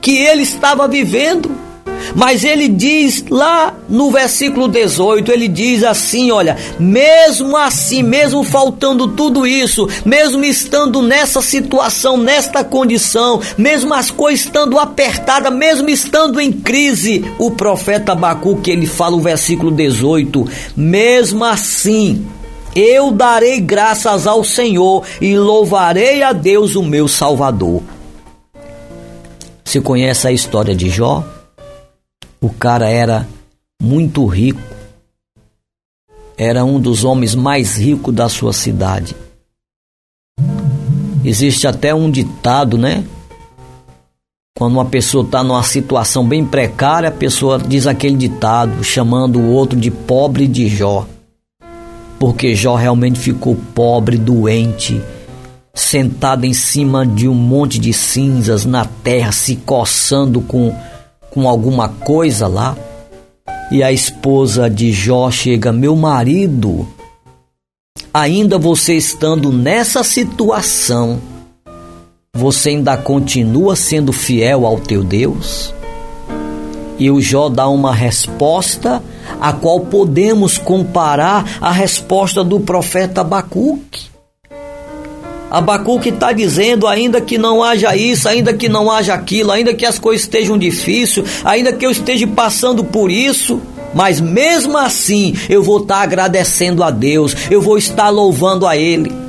que 0.00 0.16
ele 0.16 0.42
estava 0.42 0.88
vivendo. 0.88 1.69
Mas 2.14 2.44
ele 2.44 2.68
diz 2.68 3.24
lá 3.30 3.74
no 3.88 4.10
versículo 4.10 4.68
18, 4.68 5.30
ele 5.30 5.48
diz 5.48 5.84
assim, 5.84 6.30
olha, 6.30 6.56
mesmo 6.78 7.56
assim, 7.56 8.02
mesmo 8.02 8.42
faltando 8.44 9.08
tudo 9.08 9.46
isso, 9.46 9.88
mesmo 10.04 10.44
estando 10.44 11.02
nessa 11.02 11.40
situação, 11.42 12.16
nesta 12.16 12.64
condição, 12.64 13.40
mesmo 13.56 13.94
as 13.94 14.10
coisas 14.10 14.44
estando 14.44 14.78
apertadas, 14.78 15.52
mesmo 15.52 15.88
estando 15.88 16.40
em 16.40 16.52
crise, 16.52 17.24
o 17.38 17.50
profeta 17.50 18.12
Abacuque, 18.12 18.70
ele 18.70 18.86
fala 18.86 19.16
o 19.16 19.20
versículo 19.20 19.70
18, 19.70 20.46
mesmo 20.76 21.44
assim, 21.44 22.26
eu 22.74 23.10
darei 23.10 23.60
graças 23.60 24.26
ao 24.26 24.44
Senhor 24.44 25.04
e 25.20 25.36
louvarei 25.36 26.22
a 26.22 26.32
Deus 26.32 26.76
o 26.76 26.82
meu 26.82 27.08
Salvador. 27.08 27.82
Você 29.64 29.80
conhece 29.80 30.26
a 30.26 30.32
história 30.32 30.74
de 30.74 30.88
Jó? 30.88 31.24
O 32.40 32.48
cara 32.48 32.88
era 32.88 33.28
muito 33.82 34.24
rico. 34.24 34.60
Era 36.38 36.64
um 36.64 36.80
dos 36.80 37.04
homens 37.04 37.34
mais 37.34 37.76
ricos 37.76 38.14
da 38.14 38.30
sua 38.30 38.54
cidade. 38.54 39.14
Existe 41.22 41.66
até 41.66 41.94
um 41.94 42.10
ditado, 42.10 42.78
né? 42.78 43.04
Quando 44.56 44.72
uma 44.72 44.86
pessoa 44.86 45.22
está 45.22 45.42
numa 45.42 45.62
situação 45.62 46.26
bem 46.26 46.44
precária, 46.44 47.10
a 47.10 47.12
pessoa 47.12 47.58
diz 47.58 47.86
aquele 47.86 48.16
ditado, 48.16 48.82
chamando 48.82 49.38
o 49.38 49.50
outro 49.50 49.78
de 49.78 49.90
pobre 49.90 50.46
de 50.46 50.66
Jó. 50.66 51.06
Porque 52.18 52.54
Jó 52.54 52.74
realmente 52.74 53.18
ficou 53.18 53.54
pobre, 53.74 54.16
doente, 54.16 55.02
sentado 55.74 56.46
em 56.46 56.54
cima 56.54 57.06
de 57.06 57.28
um 57.28 57.34
monte 57.34 57.78
de 57.78 57.92
cinzas 57.92 58.64
na 58.64 58.86
terra, 58.86 59.30
se 59.30 59.56
coçando 59.56 60.40
com 60.40 60.74
com 61.30 61.48
alguma 61.48 61.88
coisa 61.88 62.46
lá. 62.46 62.76
E 63.70 63.82
a 63.82 63.92
esposa 63.92 64.68
de 64.68 64.92
Jó 64.92 65.30
chega: 65.30 65.72
Meu 65.72 65.94
marido, 65.94 66.88
ainda 68.12 68.58
você 68.58 68.94
estando 68.94 69.52
nessa 69.52 70.02
situação, 70.02 71.20
você 72.34 72.70
ainda 72.70 72.96
continua 72.96 73.76
sendo 73.76 74.12
fiel 74.12 74.66
ao 74.66 74.78
teu 74.78 75.04
Deus? 75.04 75.72
E 76.98 77.10
o 77.10 77.20
Jó 77.20 77.48
dá 77.48 77.66
uma 77.68 77.94
resposta 77.94 79.02
a 79.40 79.52
qual 79.52 79.80
podemos 79.80 80.58
comparar 80.58 81.58
a 81.60 81.72
resposta 81.72 82.44
do 82.44 82.60
profeta 82.60 83.22
Abacuque. 83.22 84.09
Abacuque 85.50 86.10
está 86.10 86.32
dizendo, 86.32 86.86
ainda 86.86 87.20
que 87.20 87.36
não 87.36 87.62
haja 87.62 87.96
isso, 87.96 88.28
ainda 88.28 88.54
que 88.54 88.68
não 88.68 88.90
haja 88.90 89.14
aquilo, 89.14 89.50
ainda 89.50 89.74
que 89.74 89.84
as 89.84 89.98
coisas 89.98 90.22
estejam 90.22 90.56
difíceis, 90.56 91.42
ainda 91.44 91.72
que 91.72 91.84
eu 91.84 91.90
esteja 91.90 92.26
passando 92.28 92.84
por 92.84 93.10
isso, 93.10 93.60
mas 93.92 94.20
mesmo 94.20 94.78
assim 94.78 95.34
eu 95.48 95.62
vou 95.62 95.78
estar 95.78 95.96
tá 95.96 96.02
agradecendo 96.02 96.84
a 96.84 96.90
Deus, 96.90 97.34
eu 97.50 97.60
vou 97.60 97.76
estar 97.76 98.08
louvando 98.10 98.66
a 98.66 98.76
Ele. 98.76 99.19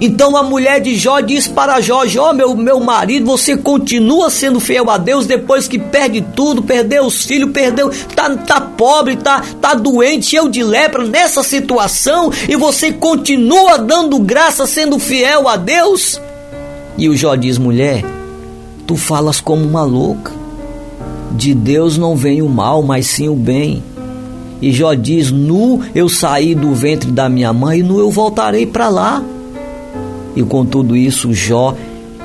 Então 0.00 0.34
a 0.34 0.42
mulher 0.42 0.80
de 0.80 0.96
Jó 0.96 1.20
diz 1.20 1.46
para 1.46 1.80
Jó: 1.80 2.06
Jó, 2.06 2.32
meu, 2.32 2.56
meu 2.56 2.80
marido, 2.80 3.26
você 3.26 3.56
continua 3.56 4.30
sendo 4.30 4.58
fiel 4.58 4.88
a 4.88 4.96
Deus 4.96 5.26
depois 5.26 5.68
que 5.68 5.78
perde 5.78 6.22
tudo, 6.34 6.62
perdeu 6.62 7.04
os 7.04 7.24
filhos, 7.24 7.50
perdeu, 7.52 7.90
tá, 8.16 8.34
tá 8.36 8.60
pobre, 8.60 9.16
tá, 9.16 9.42
tá 9.60 9.74
doente, 9.74 10.26
cheio 10.26 10.48
de 10.48 10.62
lepra 10.62 11.04
nessa 11.04 11.42
situação 11.42 12.32
e 12.48 12.56
você 12.56 12.92
continua 12.92 13.76
dando 13.76 14.18
graça, 14.18 14.66
sendo 14.66 14.98
fiel 14.98 15.46
a 15.46 15.56
Deus? 15.56 16.20
E 16.96 17.08
o 17.08 17.16
Jó 17.16 17.34
diz: 17.34 17.58
mulher, 17.58 18.02
tu 18.86 18.96
falas 18.96 19.40
como 19.40 19.64
uma 19.64 19.82
louca. 19.82 20.40
De 21.32 21.54
Deus 21.54 21.96
não 21.96 22.16
vem 22.16 22.42
o 22.42 22.48
mal, 22.48 22.82
mas 22.82 23.06
sim 23.06 23.28
o 23.28 23.36
bem. 23.36 23.82
E 24.62 24.72
Jó 24.72 24.94
diz: 24.94 25.30
Nu 25.30 25.82
eu 25.94 26.08
saí 26.08 26.54
do 26.54 26.74
ventre 26.74 27.10
da 27.10 27.28
minha 27.28 27.52
mãe 27.52 27.80
e 27.80 27.82
nu 27.82 27.98
eu 27.98 28.10
voltarei 28.10 28.66
para 28.66 28.88
lá. 28.88 29.22
E 30.40 30.42
com 30.42 30.64
tudo 30.64 30.96
isso, 30.96 31.34
Jó, 31.34 31.76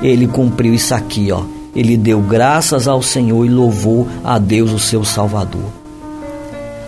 ele 0.02 0.26
cumpriu 0.26 0.74
isso 0.74 0.96
aqui, 0.96 1.34
ó. 1.34 1.44
Ele 1.76 1.98
deu 1.98 2.22
graças 2.22 2.88
ao 2.88 3.02
Senhor 3.02 3.46
e 3.46 3.50
louvou 3.50 4.08
a 4.24 4.40
Deus, 4.40 4.72
o 4.72 4.80
seu 4.80 5.04
Salvador. 5.04 5.66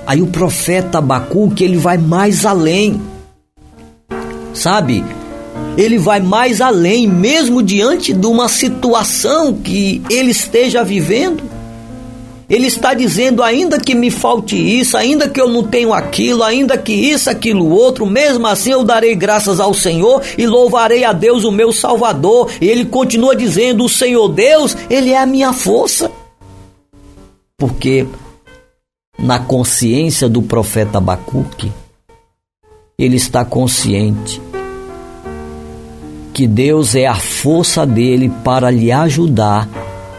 Aí 0.06 0.22
o 0.22 0.28
profeta 0.28 1.00
Abacuque, 1.00 1.66
ele 1.66 1.76
vai 1.76 1.98
mais 1.98 2.46
além. 2.46 3.02
Sabe? 4.54 5.04
Ele 5.78 5.98
vai 5.98 6.22
mais 6.22 6.62
além, 6.62 7.06
mesmo 7.06 7.62
diante 7.62 8.14
de 8.14 8.26
uma 8.26 8.48
situação 8.48 9.54
que 9.54 10.02
ele 10.10 10.32
esteja 10.32 10.82
vivendo. 10.82 11.44
Ele 12.50 12.68
está 12.68 12.94
dizendo: 12.94 13.44
ainda 13.44 13.80
que 13.80 13.94
me 13.94 14.10
falte 14.10 14.56
isso, 14.56 14.96
ainda 14.96 15.28
que 15.28 15.40
eu 15.40 15.50
não 15.50 15.64
tenho 15.64 15.94
aquilo, 15.94 16.44
ainda 16.44 16.78
que 16.78 16.94
isso, 16.94 17.30
aquilo, 17.30 17.70
outro, 17.70 18.06
mesmo 18.06 18.48
assim 18.48 18.72
eu 18.72 18.84
darei 18.84 19.16
graças 19.16 19.60
ao 19.60 19.74
Senhor 19.74 20.22
e 20.38 20.48
louvarei 20.48 21.04
a 21.04 21.12
Deus, 21.12 21.44
o 21.44 21.52
meu 21.52 21.74
Salvador. 21.74 22.50
E 22.62 22.68
ele 22.68 22.86
continua 22.86 23.36
dizendo: 23.36 23.84
o 23.84 23.90
Senhor 23.90 24.30
Deus, 24.30 24.76
Ele 24.90 25.12
é 25.12 25.18
a 25.18 25.26
minha 25.26 25.52
força. 25.52 26.12
Porque 27.58 28.08
na 29.18 29.40
consciência 29.40 30.30
do 30.30 30.42
profeta 30.42 31.00
Abacuque, 31.00 31.72
ele 33.00 33.16
está 33.16 33.44
consciente 33.44 34.40
que 36.34 36.46
Deus 36.46 36.94
é 36.94 37.08
a 37.08 37.16
força 37.16 37.84
dele 37.84 38.32
para 38.44 38.70
lhe 38.70 38.92
ajudar 38.92 39.68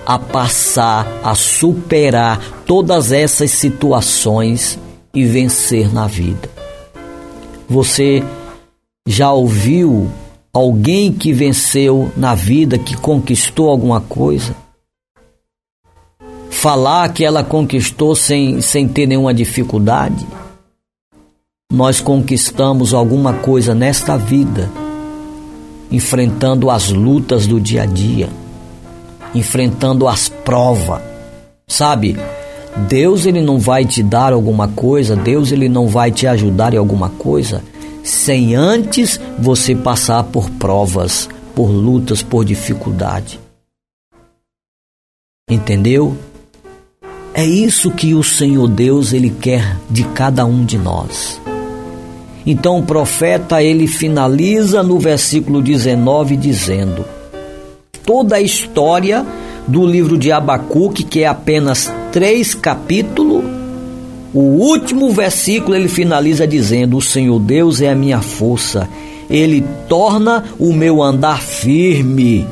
a 0.08 0.18
passar, 0.18 1.06
a 1.22 1.36
superar 1.36 2.64
todas 2.66 3.12
essas 3.12 3.52
situações 3.52 4.76
e 5.14 5.24
vencer 5.24 5.94
na 5.94 6.08
vida. 6.08 6.50
Você 7.68 8.24
já 9.06 9.30
ouviu 9.30 10.10
alguém 10.52 11.12
que 11.12 11.32
venceu 11.32 12.10
na 12.16 12.34
vida, 12.34 12.76
que 12.76 12.96
conquistou 12.96 13.68
alguma 13.68 14.00
coisa? 14.00 14.56
falar 16.58 17.08
que 17.12 17.24
ela 17.24 17.44
conquistou 17.44 18.16
sem, 18.16 18.60
sem 18.60 18.88
ter 18.88 19.06
nenhuma 19.06 19.32
dificuldade. 19.32 20.26
Nós 21.72 22.00
conquistamos 22.00 22.92
alguma 22.92 23.32
coisa 23.34 23.76
nesta 23.76 24.16
vida, 24.16 24.68
enfrentando 25.88 26.68
as 26.68 26.90
lutas 26.90 27.46
do 27.46 27.60
dia 27.60 27.82
a 27.82 27.86
dia, 27.86 28.28
enfrentando 29.34 30.06
as 30.08 30.28
provas. 30.28 31.00
Sabe? 31.66 32.16
Deus 32.88 33.26
ele 33.26 33.40
não 33.42 33.58
vai 33.58 33.84
te 33.84 34.02
dar 34.02 34.32
alguma 34.32 34.68
coisa, 34.68 35.16
Deus 35.16 35.52
ele 35.52 35.68
não 35.68 35.88
vai 35.88 36.10
te 36.10 36.26
ajudar 36.26 36.74
em 36.74 36.78
alguma 36.78 37.10
coisa 37.10 37.62
sem 38.08 38.54
antes 38.54 39.20
você 39.38 39.74
passar 39.74 40.24
por 40.24 40.48
provas, 40.50 41.28
por 41.54 41.66
lutas, 41.68 42.22
por 42.22 42.44
dificuldade. 42.44 43.38
Entendeu? 45.50 46.16
É 47.34 47.44
isso 47.44 47.90
que 47.90 48.14
o 48.14 48.22
Senhor 48.22 48.66
Deus 48.66 49.12
ele 49.12 49.30
quer 49.30 49.76
de 49.90 50.04
cada 50.04 50.44
um 50.46 50.64
de 50.64 50.78
nós. 50.78 51.40
Então 52.46 52.78
o 52.78 52.82
profeta 52.82 53.62
ele 53.62 53.86
finaliza 53.86 54.82
no 54.82 54.98
versículo 54.98 55.60
19 55.60 56.36
dizendo: 56.36 57.04
toda 58.08 58.36
a 58.36 58.40
história 58.40 59.22
do 59.66 59.86
livro 59.86 60.16
de 60.16 60.32
Abacuque, 60.32 61.02
que 61.02 61.24
é 61.24 61.26
apenas 61.26 61.92
três 62.10 62.54
capítulos, 62.54 63.44
o 64.32 64.40
último 64.40 65.10
versículo 65.12 65.76
ele 65.76 65.88
finaliza 65.88 66.46
dizendo: 66.46 66.96
O 66.96 67.02
Senhor 67.02 67.38
Deus 67.38 67.82
é 67.82 67.90
a 67.90 67.94
minha 67.94 68.22
força, 68.22 68.88
ele 69.28 69.62
torna 69.86 70.42
o 70.58 70.72
meu 70.72 71.02
andar 71.02 71.42
firme 71.42 72.46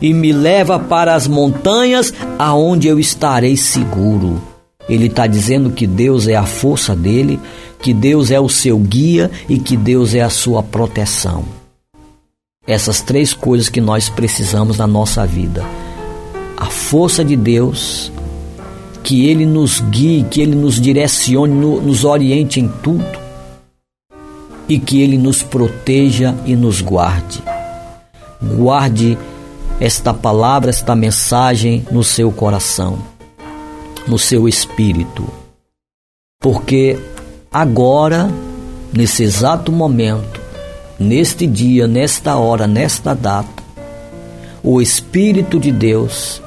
e 0.00 0.14
me 0.14 0.32
leva 0.32 0.78
para 0.78 1.16
as 1.16 1.26
montanhas 1.26 2.14
aonde 2.38 2.86
eu 2.86 3.00
estarei 3.00 3.56
seguro. 3.56 4.40
Ele 4.88 5.06
está 5.06 5.26
dizendo 5.26 5.70
que 5.70 5.88
Deus 5.88 6.28
é 6.28 6.36
a 6.36 6.46
força 6.46 6.94
dele, 6.94 7.40
que 7.82 7.92
Deus 7.92 8.30
é 8.30 8.38
o 8.38 8.48
seu 8.48 8.78
guia 8.78 9.28
e 9.48 9.58
que 9.58 9.76
Deus 9.76 10.14
é 10.14 10.20
a 10.20 10.30
sua 10.30 10.62
proteção. 10.62 11.59
Essas 12.70 13.00
três 13.00 13.34
coisas 13.34 13.68
que 13.68 13.80
nós 13.80 14.08
precisamos 14.08 14.78
na 14.78 14.86
nossa 14.86 15.26
vida: 15.26 15.64
a 16.56 16.66
força 16.66 17.24
de 17.24 17.34
Deus, 17.34 18.12
que 19.02 19.26
Ele 19.26 19.44
nos 19.44 19.80
guie, 19.80 20.22
que 20.30 20.40
Ele 20.40 20.54
nos 20.54 20.80
direcione, 20.80 21.52
nos 21.52 22.04
oriente 22.04 22.60
em 22.60 22.68
tudo 22.68 23.04
e 24.68 24.78
que 24.78 25.02
Ele 25.02 25.18
nos 25.18 25.42
proteja 25.42 26.32
e 26.46 26.54
nos 26.54 26.80
guarde. 26.80 27.42
Guarde 28.40 29.18
esta 29.80 30.14
palavra, 30.14 30.70
esta 30.70 30.94
mensagem 30.94 31.84
no 31.90 32.04
seu 32.04 32.30
coração, 32.30 33.00
no 34.06 34.16
seu 34.16 34.48
espírito, 34.48 35.26
porque 36.40 36.96
agora, 37.50 38.30
nesse 38.92 39.24
exato 39.24 39.72
momento, 39.72 40.39
neste 41.00 41.46
dia, 41.46 41.86
nesta 41.86 42.36
hora, 42.36 42.66
nesta 42.66 43.14
data, 43.14 43.62
o 44.62 44.82
Espírito 44.82 45.58
de 45.58 45.72
Deus, 45.72 46.42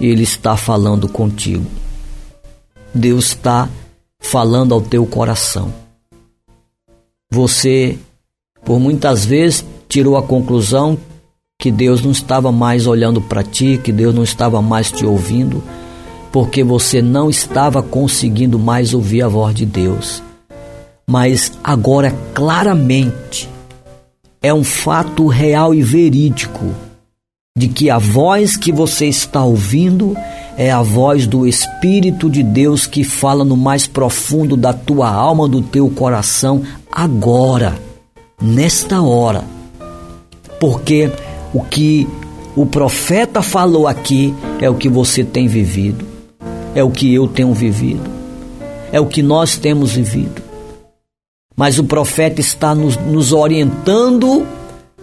ele 0.00 0.22
está 0.22 0.56
falando 0.56 1.06
contigo. 1.06 1.66
Deus 2.94 3.26
está 3.26 3.68
falando 4.18 4.72
ao 4.72 4.80
teu 4.80 5.04
coração. 5.04 5.72
Você, 7.30 7.98
por 8.64 8.80
muitas 8.80 9.26
vezes, 9.26 9.64
tirou 9.88 10.16
a 10.16 10.22
conclusão 10.22 10.96
que 11.58 11.70
Deus 11.70 12.02
não 12.02 12.10
estava 12.10 12.50
mais 12.50 12.86
olhando 12.86 13.20
para 13.20 13.42
ti, 13.42 13.78
que 13.82 13.92
Deus 13.92 14.14
não 14.14 14.22
estava 14.22 14.62
mais 14.62 14.90
te 14.90 15.04
ouvindo, 15.04 15.62
porque 16.32 16.64
você 16.64 17.02
não 17.02 17.28
estava 17.28 17.82
conseguindo 17.82 18.58
mais 18.58 18.94
ouvir 18.94 19.22
a 19.22 19.28
voz 19.28 19.54
de 19.54 19.66
Deus. 19.66 20.22
Mas 21.06 21.52
agora, 21.62 22.10
claramente, 22.34 23.51
é 24.42 24.52
um 24.52 24.64
fato 24.64 25.26
real 25.28 25.72
e 25.72 25.82
verídico 25.82 26.74
de 27.56 27.68
que 27.68 27.88
a 27.90 27.98
voz 27.98 28.56
que 28.56 28.72
você 28.72 29.06
está 29.06 29.44
ouvindo 29.44 30.16
é 30.56 30.70
a 30.70 30.82
voz 30.82 31.26
do 31.26 31.46
Espírito 31.46 32.28
de 32.28 32.42
Deus 32.42 32.86
que 32.86 33.04
fala 33.04 33.44
no 33.44 33.56
mais 33.56 33.86
profundo 33.86 34.56
da 34.56 34.72
tua 34.72 35.08
alma, 35.10 35.48
do 35.48 35.62
teu 35.62 35.88
coração, 35.90 36.62
agora, 36.90 37.78
nesta 38.40 39.00
hora. 39.00 39.44
Porque 40.58 41.10
o 41.54 41.62
que 41.62 42.08
o 42.56 42.66
profeta 42.66 43.42
falou 43.42 43.86
aqui 43.86 44.34
é 44.60 44.68
o 44.68 44.74
que 44.74 44.88
você 44.88 45.22
tem 45.22 45.46
vivido, 45.46 46.04
é 46.74 46.82
o 46.82 46.90
que 46.90 47.12
eu 47.12 47.28
tenho 47.28 47.52
vivido, 47.52 48.10
é 48.90 49.00
o 49.00 49.06
que 49.06 49.22
nós 49.22 49.56
temos 49.56 49.92
vivido. 49.92 50.41
Mas 51.56 51.78
o 51.78 51.84
profeta 51.84 52.40
está 52.40 52.74
nos, 52.74 52.96
nos 52.96 53.32
orientando 53.32 54.46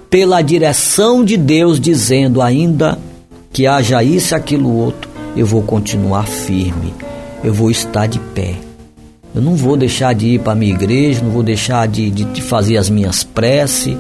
pela 0.09 0.41
direção 0.41 1.23
de 1.23 1.38
Deus, 1.38 1.79
dizendo 1.79 2.41
ainda 2.41 2.97
que 3.53 3.67
haja 3.67 4.03
isso, 4.03 4.35
aquilo, 4.35 4.75
outro 4.75 5.09
eu 5.35 5.45
vou 5.45 5.62
continuar 5.62 6.27
firme, 6.27 6.93
eu 7.43 7.53
vou 7.53 7.69
estar 7.69 8.07
de 8.07 8.19
pé. 8.19 8.55
Eu 9.33 9.41
não 9.41 9.55
vou 9.55 9.77
deixar 9.77 10.13
de 10.13 10.27
ir 10.27 10.39
para 10.39 10.53
a 10.53 10.55
minha 10.55 10.73
igreja, 10.73 11.21
não 11.23 11.31
vou 11.31 11.43
deixar 11.43 11.88
de, 11.88 12.09
de, 12.09 12.23
de 12.25 12.41
fazer 12.41 12.77
as 12.77 12.89
minhas 12.89 13.23
preces, 13.23 13.95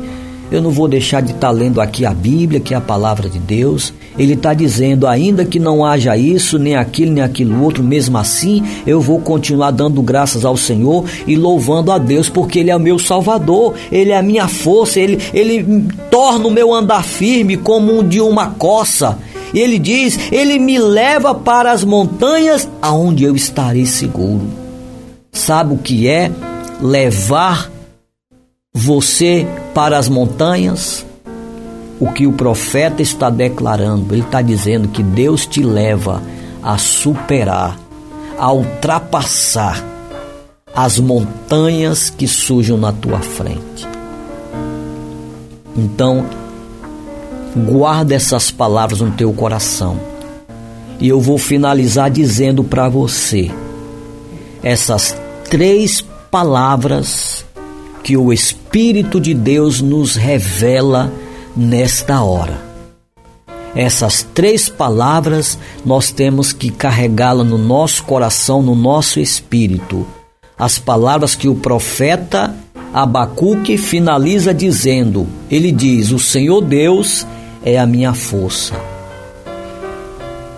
eu 0.51 0.61
não 0.61 0.71
vou 0.71 0.87
deixar 0.87 1.21
de 1.21 1.31
estar 1.31 1.47
tá 1.47 1.51
lendo 1.51 1.79
aqui 1.79 2.05
a 2.05 2.13
Bíblia, 2.13 2.59
que 2.59 2.73
é 2.73 2.77
a 2.77 2.81
palavra 2.81 3.29
de 3.29 3.39
Deus. 3.39 3.93
Ele 4.17 4.33
está 4.33 4.53
dizendo: 4.53 5.07
ainda 5.07 5.45
que 5.45 5.59
não 5.59 5.85
haja 5.85 6.17
isso, 6.17 6.57
nem 6.57 6.75
aquilo, 6.75 7.11
nem 7.11 7.23
aquilo 7.23 7.63
outro, 7.63 7.83
mesmo 7.83 8.17
assim, 8.17 8.63
eu 8.85 8.99
vou 8.99 9.19
continuar 9.19 9.71
dando 9.71 10.01
graças 10.01 10.43
ao 10.43 10.57
Senhor 10.57 11.05
e 11.27 11.35
louvando 11.35 11.91
a 11.91 11.97
Deus, 11.97 12.29
porque 12.29 12.59
Ele 12.59 12.71
é 12.71 12.75
o 12.75 12.79
meu 12.79 12.97
Salvador, 12.97 13.73
Ele 13.91 14.11
é 14.11 14.17
a 14.17 14.23
minha 14.23 14.47
força, 14.47 14.99
Ele, 14.99 15.19
Ele 15.33 15.85
torna 16.09 16.47
o 16.47 16.51
meu 16.51 16.73
andar 16.73 17.03
firme 17.03 17.57
como 17.57 17.99
um 17.99 18.07
de 18.07 18.19
uma 18.19 18.47
coça. 18.51 19.17
E 19.53 19.59
ele 19.59 19.79
diz: 19.79 20.31
Ele 20.31 20.59
me 20.59 20.77
leva 20.77 21.33
para 21.33 21.71
as 21.71 21.83
montanhas 21.83 22.69
aonde 22.81 23.23
eu 23.23 23.35
estarei 23.35 23.85
seguro. 23.85 24.47
Sabe 25.31 25.73
o 25.73 25.77
que 25.77 26.07
é 26.07 26.31
levar 26.81 27.68
você 28.73 29.47
para 29.73 29.97
as 29.97 30.09
montanhas? 30.09 31.05
O 31.99 32.11
que 32.11 32.25
o 32.25 32.33
profeta 32.33 33.01
está 33.01 33.29
declarando, 33.29 34.13
ele 34.13 34.21
está 34.21 34.41
dizendo 34.41 34.87
que 34.87 35.03
Deus 35.03 35.45
te 35.45 35.61
leva 35.61 36.21
a 36.63 36.77
superar, 36.77 37.77
a 38.37 38.51
ultrapassar 38.53 39.83
as 40.73 40.97
montanhas 40.99 42.09
que 42.09 42.27
surjam 42.27 42.77
na 42.77 42.93
tua 42.93 43.19
frente. 43.19 43.87
Então, 45.75 46.25
Guarda 47.55 48.13
essas 48.13 48.51
palavras 48.51 49.01
no 49.01 49.11
teu 49.11 49.33
coração. 49.33 49.99
E 50.99 51.07
eu 51.07 51.19
vou 51.19 51.37
finalizar 51.37 52.09
dizendo 52.11 52.63
para 52.63 52.87
você 52.87 53.49
essas 54.61 55.15
três 55.49 56.03
palavras 56.29 57.43
que 58.09 58.17
o 58.17 58.33
Espírito 58.33 59.21
de 59.21 59.35
Deus 59.35 59.81
nos 59.81 60.15
revela 60.15 61.13
nesta 61.55 62.23
hora. 62.23 62.59
Essas 63.75 64.23
três 64.33 64.67
palavras 64.67 65.59
nós 65.85 66.09
temos 66.09 66.51
que 66.51 66.71
carregá-la 66.71 67.43
no 67.43 67.55
nosso 67.55 68.03
coração, 68.05 68.63
no 68.63 68.73
nosso 68.73 69.19
espírito. 69.19 70.07
As 70.57 70.79
palavras 70.79 71.35
que 71.35 71.47
o 71.47 71.53
profeta 71.53 72.55
Abacuque 72.91 73.77
finaliza 73.77 74.55
dizendo: 74.55 75.27
Ele 75.47 75.71
diz, 75.71 76.09
O 76.09 76.17
Senhor 76.17 76.61
Deus 76.61 77.27
é 77.63 77.77
a 77.77 77.85
minha 77.85 78.15
força. 78.15 78.73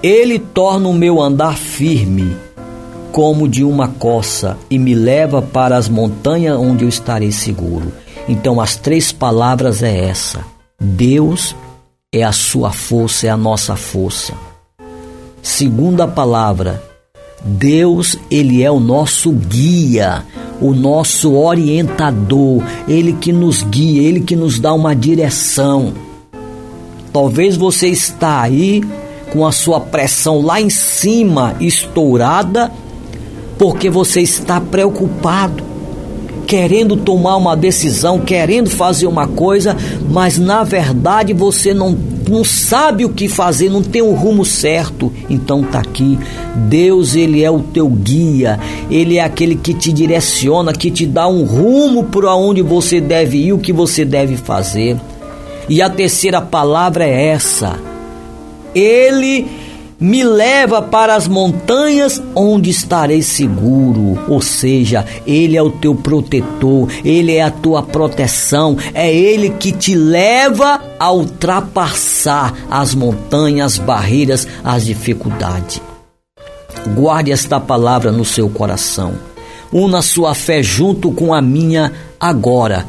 Ele 0.01 0.39
torna 0.39 0.87
o 0.87 0.93
meu 0.93 1.21
andar 1.21 1.57
firme, 1.57 2.33
como 3.11 3.47
de 3.47 3.63
uma 3.63 3.87
coça, 3.87 4.57
e 4.69 4.77
me 4.77 4.95
leva 4.95 5.41
para 5.41 5.77
as 5.77 5.89
montanhas 5.89 6.57
onde 6.57 6.83
eu 6.83 6.89
estarei 6.89 7.31
seguro. 7.31 7.91
Então, 8.27 8.61
as 8.61 8.75
três 8.75 9.11
palavras 9.11 9.83
é 9.83 10.05
essa: 10.05 10.45
Deus 10.79 11.55
é 12.13 12.23
a 12.23 12.31
sua 12.31 12.71
força, 12.71 13.27
é 13.27 13.29
a 13.29 13.37
nossa 13.37 13.75
força. 13.75 14.33
Segunda 15.41 16.07
palavra, 16.07 16.83
Deus, 17.43 18.17
ele 18.29 18.63
é 18.63 18.69
o 18.69 18.79
nosso 18.79 19.31
guia, 19.31 20.23
o 20.61 20.73
nosso 20.73 21.33
orientador, 21.33 22.63
ele 22.87 23.13
que 23.13 23.33
nos 23.33 23.63
guia, 23.63 24.03
ele 24.03 24.21
que 24.21 24.35
nos 24.35 24.59
dá 24.59 24.73
uma 24.73 24.95
direção. 24.95 25.93
Talvez 27.11 27.57
você 27.57 27.87
está 27.87 28.41
aí 28.41 28.83
com 29.31 29.45
a 29.45 29.51
sua 29.51 29.79
pressão 29.79 30.41
lá 30.41 30.61
em 30.61 30.69
cima 30.69 31.55
estourada, 31.59 32.71
porque 33.61 33.91
você 33.91 34.21
está 34.21 34.59
preocupado, 34.59 35.63
querendo 36.47 36.97
tomar 36.97 37.37
uma 37.37 37.55
decisão, 37.55 38.17
querendo 38.17 38.71
fazer 38.71 39.05
uma 39.05 39.27
coisa, 39.27 39.77
mas 40.09 40.39
na 40.39 40.63
verdade 40.63 41.31
você 41.31 41.71
não 41.71 41.95
não 42.27 42.43
sabe 42.43 43.05
o 43.05 43.09
que 43.09 43.27
fazer, 43.27 43.69
não 43.69 43.83
tem 43.83 44.01
o 44.01 44.13
rumo 44.13 44.43
certo. 44.43 45.13
Então 45.29 45.61
tá 45.61 45.79
aqui. 45.79 46.17
Deus, 46.69 47.13
ele 47.13 47.43
é 47.43 47.51
o 47.51 47.59
teu 47.59 47.87
guia, 47.87 48.59
ele 48.89 49.17
é 49.17 49.23
aquele 49.23 49.55
que 49.55 49.75
te 49.75 49.93
direciona, 49.93 50.73
que 50.73 50.89
te 50.89 51.05
dá 51.05 51.27
um 51.27 51.43
rumo 51.43 52.05
para 52.05 52.33
onde 52.33 52.63
você 52.63 52.99
deve 52.99 53.37
ir, 53.37 53.53
o 53.53 53.59
que 53.59 53.73
você 53.73 54.03
deve 54.03 54.37
fazer. 54.37 54.97
E 55.69 55.83
a 55.83 55.89
terceira 55.89 56.41
palavra 56.41 57.05
é 57.05 57.27
essa: 57.27 57.77
Ele 58.73 59.60
me 60.01 60.23
leva 60.23 60.81
para 60.81 61.13
as 61.13 61.27
montanhas 61.27 62.19
onde 62.33 62.71
estarei 62.71 63.21
seguro. 63.21 64.19
Ou 64.27 64.41
seja, 64.41 65.05
Ele 65.27 65.55
é 65.55 65.61
o 65.61 65.69
teu 65.69 65.93
protetor, 65.93 66.89
Ele 67.05 67.35
é 67.35 67.43
a 67.43 67.51
tua 67.51 67.83
proteção, 67.83 68.75
é 68.95 69.13
Ele 69.13 69.51
que 69.51 69.71
te 69.71 69.93
leva 69.93 70.81
a 70.99 71.11
ultrapassar 71.11 72.55
as 72.69 72.95
montanhas, 72.95 73.73
as 73.73 73.77
barreiras, 73.77 74.47
as 74.63 74.85
dificuldades. 74.85 75.79
Guarde 76.95 77.31
esta 77.31 77.59
palavra 77.59 78.11
no 78.11 78.25
seu 78.25 78.49
coração. 78.49 79.13
Una 79.71 80.01
sua 80.01 80.33
fé 80.33 80.63
junto 80.63 81.11
com 81.11 81.31
a 81.31 81.41
minha 81.41 81.93
agora, 82.19 82.87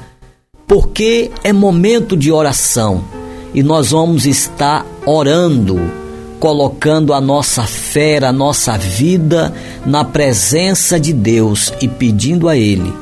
porque 0.66 1.30
é 1.44 1.52
momento 1.52 2.16
de 2.16 2.32
oração 2.32 3.04
e 3.52 3.62
nós 3.62 3.90
vamos 3.90 4.24
estar 4.24 4.86
orando 5.04 6.01
colocando 6.42 7.14
a 7.14 7.20
nossa 7.20 7.62
fé, 7.62 8.18
a 8.24 8.32
nossa 8.32 8.76
vida 8.76 9.54
na 9.86 10.04
presença 10.04 10.98
de 10.98 11.12
Deus 11.12 11.72
e 11.80 11.86
pedindo 11.86 12.48
a 12.48 12.56
Ele 12.56 12.92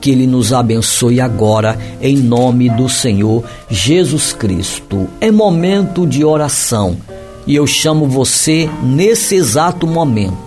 que 0.00 0.10
Ele 0.10 0.26
nos 0.26 0.50
abençoe 0.50 1.20
agora, 1.20 1.78
em 2.00 2.16
nome 2.16 2.70
do 2.70 2.88
Senhor 2.88 3.44
Jesus 3.68 4.32
Cristo. 4.32 5.08
É 5.20 5.30
momento 5.30 6.06
de 6.06 6.24
oração 6.24 6.96
e 7.46 7.54
eu 7.54 7.66
chamo 7.66 8.06
você 8.06 8.66
nesse 8.82 9.34
exato 9.34 9.86
momento 9.86 10.38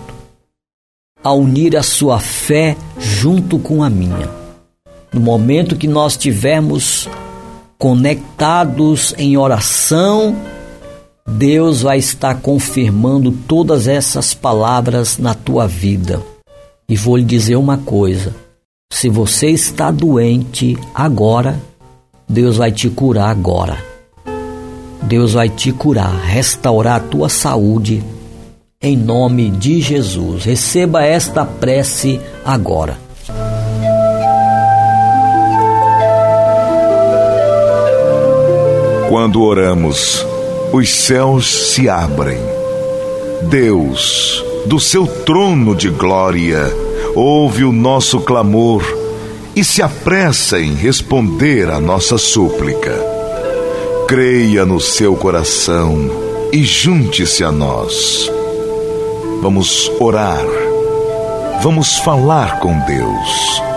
a 1.22 1.32
unir 1.32 1.76
a 1.76 1.84
sua 1.84 2.18
fé 2.18 2.76
junto 2.98 3.60
com 3.60 3.80
a 3.80 3.88
minha. 3.88 4.28
No 5.12 5.20
momento 5.20 5.76
que 5.76 5.86
nós 5.86 6.14
estivermos 6.14 7.08
conectados 7.78 9.14
em 9.16 9.36
oração, 9.36 10.34
Deus 11.36 11.82
vai 11.82 11.98
estar 11.98 12.40
confirmando 12.40 13.30
todas 13.30 13.86
essas 13.86 14.34
palavras 14.34 15.16
na 15.16 15.32
tua 15.32 15.66
vida. 15.66 16.20
E 16.88 16.96
vou 16.96 17.16
lhe 17.16 17.24
dizer 17.24 17.54
uma 17.54 17.78
coisa: 17.78 18.34
se 18.92 19.08
você 19.08 19.48
está 19.48 19.92
doente 19.92 20.76
agora, 20.92 21.58
Deus 22.28 22.56
vai 22.56 22.72
te 22.72 22.90
curar 22.90 23.30
agora. 23.30 23.78
Deus 25.02 25.32
vai 25.32 25.48
te 25.48 25.72
curar, 25.72 26.20
restaurar 26.20 26.96
a 26.96 27.00
tua 27.00 27.28
saúde 27.28 28.02
em 28.82 28.96
nome 28.96 29.50
de 29.50 29.80
Jesus. 29.80 30.44
Receba 30.44 31.04
esta 31.04 31.44
prece 31.44 32.20
agora. 32.44 32.98
Quando 39.08 39.42
oramos, 39.42 40.24
os 40.72 40.90
céus 40.90 41.72
se 41.72 41.88
abrem. 41.88 42.38
Deus, 43.42 44.44
do 44.66 44.78
seu 44.78 45.06
trono 45.06 45.74
de 45.74 45.88
glória, 45.88 46.72
ouve 47.14 47.64
o 47.64 47.72
nosso 47.72 48.20
clamor 48.20 48.84
e 49.56 49.64
se 49.64 49.82
apressa 49.82 50.60
em 50.60 50.74
responder 50.74 51.68
à 51.70 51.80
nossa 51.80 52.16
súplica. 52.16 52.94
Creia 54.06 54.64
no 54.64 54.80
seu 54.80 55.16
coração 55.16 56.10
e 56.52 56.62
junte-se 56.64 57.42
a 57.42 57.50
nós. 57.50 58.30
Vamos 59.42 59.90
orar. 59.98 60.44
Vamos 61.62 61.98
falar 61.98 62.60
com 62.60 62.78
Deus. 62.80 63.69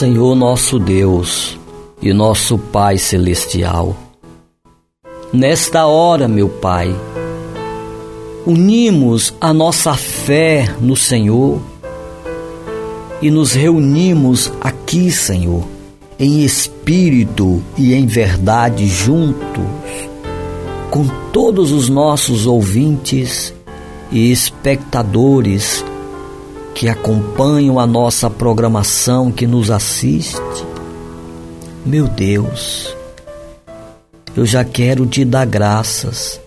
Senhor 0.00 0.34
nosso 0.34 0.78
Deus 0.78 1.58
e 2.00 2.10
nosso 2.14 2.56
Pai 2.56 2.96
Celestial, 2.96 3.94
nesta 5.30 5.84
hora, 5.84 6.26
meu 6.26 6.48
Pai, 6.48 6.96
unimos 8.46 9.34
a 9.38 9.52
nossa 9.52 9.92
fé 9.92 10.74
no 10.80 10.96
Senhor 10.96 11.60
e 13.20 13.30
nos 13.30 13.52
reunimos 13.52 14.50
aqui, 14.58 15.12
Senhor, 15.12 15.64
em 16.18 16.44
espírito 16.44 17.62
e 17.76 17.92
em 17.92 18.06
verdade 18.06 18.88
juntos, 18.88 19.66
com 20.90 21.06
todos 21.30 21.72
os 21.72 21.90
nossos 21.90 22.46
ouvintes 22.46 23.52
e 24.10 24.32
espectadores 24.32 25.84
que 26.80 26.88
acompanham 26.88 27.78
a 27.78 27.86
nossa 27.86 28.30
programação, 28.30 29.30
que 29.30 29.46
nos 29.46 29.70
assiste. 29.70 30.40
Meu 31.84 32.08
Deus, 32.08 32.96
eu 34.34 34.46
já 34.46 34.64
quero 34.64 35.04
te 35.04 35.22
dar 35.22 35.44
graças, 35.44 36.40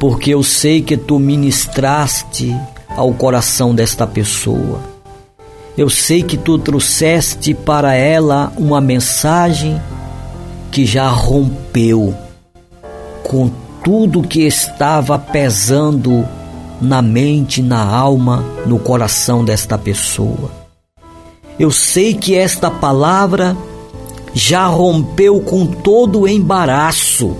porque 0.00 0.32
eu 0.32 0.42
sei 0.42 0.80
que 0.80 0.96
tu 0.96 1.18
ministraste 1.18 2.56
ao 2.96 3.12
coração 3.12 3.74
desta 3.74 4.06
pessoa. 4.06 4.80
Eu 5.76 5.90
sei 5.90 6.22
que 6.22 6.38
tu 6.38 6.58
trouxeste 6.58 7.52
para 7.52 7.92
ela 7.94 8.50
uma 8.56 8.80
mensagem 8.80 9.78
que 10.72 10.86
já 10.86 11.10
rompeu 11.10 12.14
com 13.22 13.50
tudo 13.84 14.22
que 14.22 14.46
estava 14.46 15.18
pesando 15.18 16.26
na 16.80 17.00
mente, 17.00 17.62
na 17.62 17.82
alma, 17.84 18.44
no 18.66 18.78
coração 18.78 19.44
desta 19.44 19.78
pessoa. 19.78 20.50
Eu 21.58 21.70
sei 21.70 22.14
que 22.14 22.34
esta 22.34 22.70
palavra 22.70 23.56
já 24.34 24.66
rompeu 24.66 25.40
com 25.40 25.66
todo 25.66 26.20
o 26.20 26.28
embaraço 26.28 27.34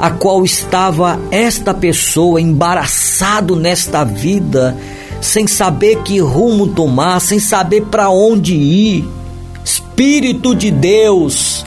a 0.00 0.10
qual 0.10 0.44
estava 0.44 1.18
esta 1.30 1.72
pessoa 1.72 2.40
embaraçado 2.40 3.56
nesta 3.56 4.04
vida, 4.04 4.76
sem 5.20 5.46
saber 5.46 6.02
que 6.02 6.18
rumo 6.18 6.66
tomar, 6.68 7.20
sem 7.20 7.38
saber 7.38 7.82
para 7.86 8.10
onde 8.10 8.54
ir. 8.54 9.08
Espírito 9.64 10.54
de 10.54 10.70
Deus, 10.70 11.64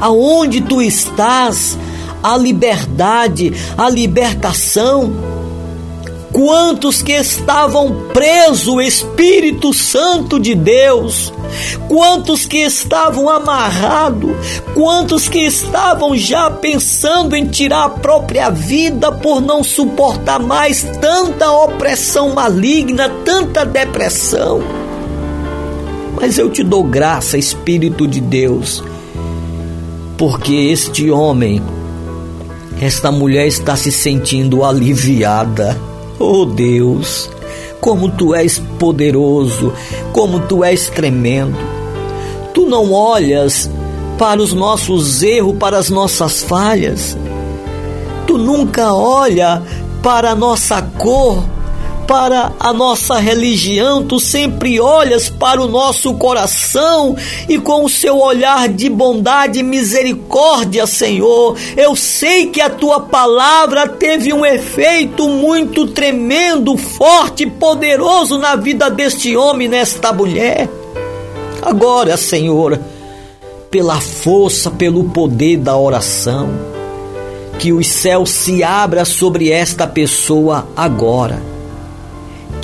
aonde 0.00 0.62
tu 0.62 0.80
estás, 0.80 1.76
a 2.22 2.36
liberdade, 2.36 3.52
a 3.76 3.90
libertação 3.90 5.12
Quantos 6.32 7.00
que 7.00 7.12
estavam 7.12 8.08
presos, 8.12 8.84
Espírito 8.84 9.72
Santo 9.72 10.38
de 10.38 10.54
Deus, 10.54 11.32
quantos 11.88 12.44
que 12.44 12.58
estavam 12.58 13.30
amarrados, 13.30 14.32
quantos 14.74 15.26
que 15.26 15.38
estavam 15.38 16.14
já 16.16 16.50
pensando 16.50 17.34
em 17.34 17.46
tirar 17.46 17.84
a 17.84 17.88
própria 17.88 18.50
vida 18.50 19.10
por 19.10 19.40
não 19.40 19.64
suportar 19.64 20.38
mais 20.38 20.82
tanta 21.00 21.50
opressão 21.50 22.34
maligna, 22.34 23.08
tanta 23.24 23.64
depressão. 23.64 24.62
Mas 26.20 26.38
eu 26.38 26.50
te 26.50 26.62
dou 26.62 26.84
graça, 26.84 27.38
Espírito 27.38 28.06
de 28.06 28.20
Deus, 28.20 28.84
porque 30.18 30.52
este 30.52 31.10
homem, 31.10 31.62
esta 32.82 33.10
mulher 33.10 33.46
está 33.46 33.76
se 33.76 33.90
sentindo 33.90 34.62
aliviada 34.62 35.87
Oh 36.18 36.44
Deus, 36.44 37.30
como 37.80 38.10
tu 38.10 38.34
és 38.34 38.58
poderoso, 38.78 39.72
como 40.12 40.40
tu 40.40 40.64
és 40.64 40.88
tremendo. 40.88 41.56
Tu 42.52 42.66
não 42.66 42.92
olhas 42.92 43.70
para 44.18 44.42
os 44.42 44.52
nossos 44.52 45.22
erros, 45.22 45.56
para 45.58 45.78
as 45.78 45.90
nossas 45.90 46.42
falhas. 46.42 47.16
Tu 48.26 48.36
nunca 48.36 48.92
olha 48.92 49.62
para 50.02 50.32
a 50.32 50.34
nossa 50.34 50.82
cor, 50.82 51.44
para 52.08 52.52
a 52.58 52.72
nossa 52.72 53.18
religião, 53.18 54.02
tu 54.02 54.18
sempre 54.18 54.80
olhas 54.80 55.28
para 55.28 55.60
o 55.60 55.68
nosso 55.68 56.14
coração 56.14 57.14
e 57.46 57.58
com 57.58 57.84
o 57.84 57.88
seu 57.88 58.18
olhar 58.18 58.66
de 58.66 58.88
bondade 58.88 59.58
e 59.58 59.62
misericórdia, 59.62 60.86
Senhor. 60.86 61.54
Eu 61.76 61.94
sei 61.94 62.46
que 62.46 62.62
a 62.62 62.70
tua 62.70 62.98
palavra 62.98 63.86
teve 63.86 64.32
um 64.32 64.44
efeito 64.44 65.28
muito 65.28 65.86
tremendo, 65.88 66.78
forte, 66.78 67.46
poderoso 67.46 68.38
na 68.38 68.56
vida 68.56 68.90
deste 68.90 69.36
homem, 69.36 69.68
nesta 69.68 70.10
mulher. 70.10 70.66
Agora, 71.60 72.16
Senhor, 72.16 72.80
pela 73.70 74.00
força, 74.00 74.70
pelo 74.70 75.04
poder 75.10 75.58
da 75.58 75.76
oração. 75.76 76.48
Que 77.58 77.70
os 77.70 77.86
céus 77.86 78.30
se 78.30 78.64
abra 78.64 79.04
sobre 79.04 79.50
esta 79.50 79.86
pessoa 79.86 80.66
agora. 80.74 81.57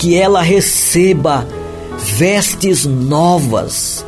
Que 0.05 0.19
ela 0.19 0.43
receba 0.43 1.49
vestes 1.99 2.85
novas. 2.85 4.05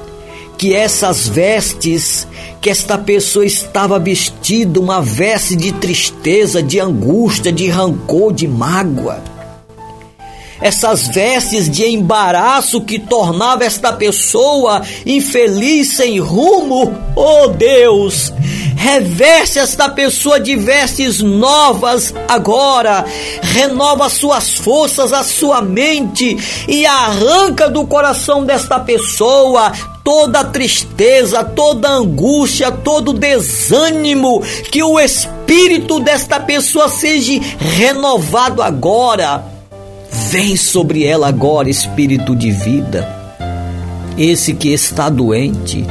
Que 0.59 0.75
essas 0.75 1.27
vestes 1.27 2.29
que 2.61 2.69
esta 2.69 2.99
pessoa 2.99 3.47
estava 3.47 3.99
vestida, 3.99 4.79
uma 4.79 5.01
veste 5.01 5.57
de 5.57 5.73
tristeza, 5.73 6.63
de 6.63 6.79
angústia, 6.79 7.51
de 7.51 7.71
rancor, 7.71 8.35
de 8.35 8.47
mágoa 8.47 9.23
essas 10.61 11.09
vestes 11.09 11.69
de 11.69 11.87
embaraço 11.87 12.81
que 12.81 12.99
tornava 12.99 13.65
esta 13.65 13.93
pessoa 13.93 14.83
infeliz 15.05 15.97
sem 15.97 16.19
rumo. 16.19 16.95
Oh 17.15 17.49
Deus, 17.49 18.33
reveste 18.77 19.59
esta 19.59 19.89
pessoa 19.89 20.39
de 20.39 20.57
vestes 20.57 21.21
novas 21.21 22.15
agora, 22.29 23.05
renova 23.43 24.09
suas 24.09 24.55
forças, 24.55 25.13
a 25.13 25.23
sua 25.25 25.61
mente 25.61 26.37
e 26.69 26.87
arranca 26.87 27.69
do 27.69 27.87
coração 27.87 28.45
desta 28.45 28.79
pessoa 28.79 29.73
toda 30.05 30.45
tristeza, 30.45 31.43
toda 31.43 31.91
angústia, 31.91 32.71
todo 32.71 33.13
desânimo, 33.13 34.41
que 34.71 34.81
o 34.81 35.01
espírito 35.01 35.99
desta 35.99 36.39
pessoa 36.39 36.89
seja 36.89 37.41
renovado 37.59 38.63
agora 38.63 39.56
Vem 40.17 40.57
sobre 40.57 41.05
ela 41.05 41.29
agora, 41.29 41.69
espírito 41.69 42.35
de 42.35 42.51
vida. 42.51 43.07
Esse 44.17 44.55
que 44.55 44.71
está 44.71 45.11
doente, 45.11 45.87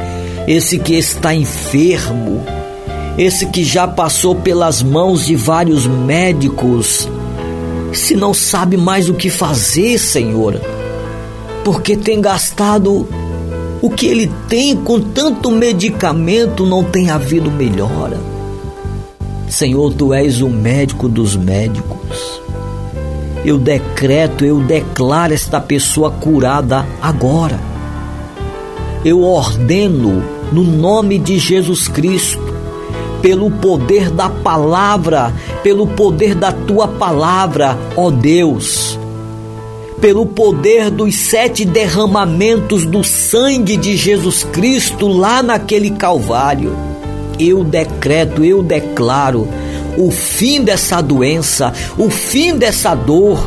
esse 0.47 0.79
que 0.79 0.95
está 0.95 1.33
enfermo, 1.33 2.43
esse 3.19 3.45
que 3.45 3.63
já 3.63 3.87
passou 3.87 4.33
pelas 4.33 4.81
mãos 4.81 5.27
de 5.27 5.35
vários 5.35 5.85
médicos, 5.85 7.07
se 7.93 8.15
não 8.15 8.33
sabe 8.33 8.77
mais 8.77 9.09
o 9.09 9.13
que 9.13 9.29
fazer, 9.29 9.99
Senhor, 9.99 10.59
porque 11.63 11.95
tem 11.95 12.19
gastado 12.19 13.07
o 13.79 13.89
que 13.91 14.07
ele 14.07 14.31
tem 14.49 14.75
com 14.75 14.99
tanto 14.99 15.51
medicamento, 15.51 16.65
não 16.65 16.83
tem 16.83 17.11
havido 17.11 17.51
melhora. 17.51 18.19
Senhor, 19.47 19.93
tu 19.93 20.11
és 20.11 20.41
o 20.41 20.49
médico 20.49 21.07
dos 21.07 21.35
médicos 21.35 22.34
eu 23.45 23.59
decreto, 23.59 24.43
eu 24.43 24.59
declaro 24.59 25.31
esta 25.31 25.61
pessoa 25.61 26.09
curada 26.09 26.83
agora. 26.99 27.59
Eu 29.05 29.21
ordeno 29.21 30.23
no 30.51 30.63
nome 30.63 31.19
de 31.19 31.37
Jesus 31.37 31.87
Cristo, 31.87 32.41
pelo 33.21 33.51
poder 33.51 34.09
da 34.09 34.29
palavra, 34.29 35.31
pelo 35.61 35.85
poder 35.85 36.33
da 36.33 36.51
tua 36.51 36.87
palavra, 36.87 37.77
ó 37.95 38.09
Deus, 38.09 38.97
pelo 40.01 40.25
poder 40.25 40.89
dos 40.89 41.13
sete 41.15 41.63
derramamentos 41.65 42.83
do 42.83 43.03
sangue 43.03 43.77
de 43.77 43.95
Jesus 43.95 44.43
Cristo 44.43 45.07
lá 45.07 45.43
naquele 45.43 45.91
Calvário. 45.91 46.75
Eu 47.39 47.63
decreto, 47.63 48.43
eu 48.43 48.63
declaro 48.63 49.47
o 49.97 50.11
fim 50.11 50.63
dessa 50.63 51.01
doença, 51.01 51.73
o 51.97 52.09
fim 52.09 52.57
dessa 52.57 52.95
dor. 52.95 53.39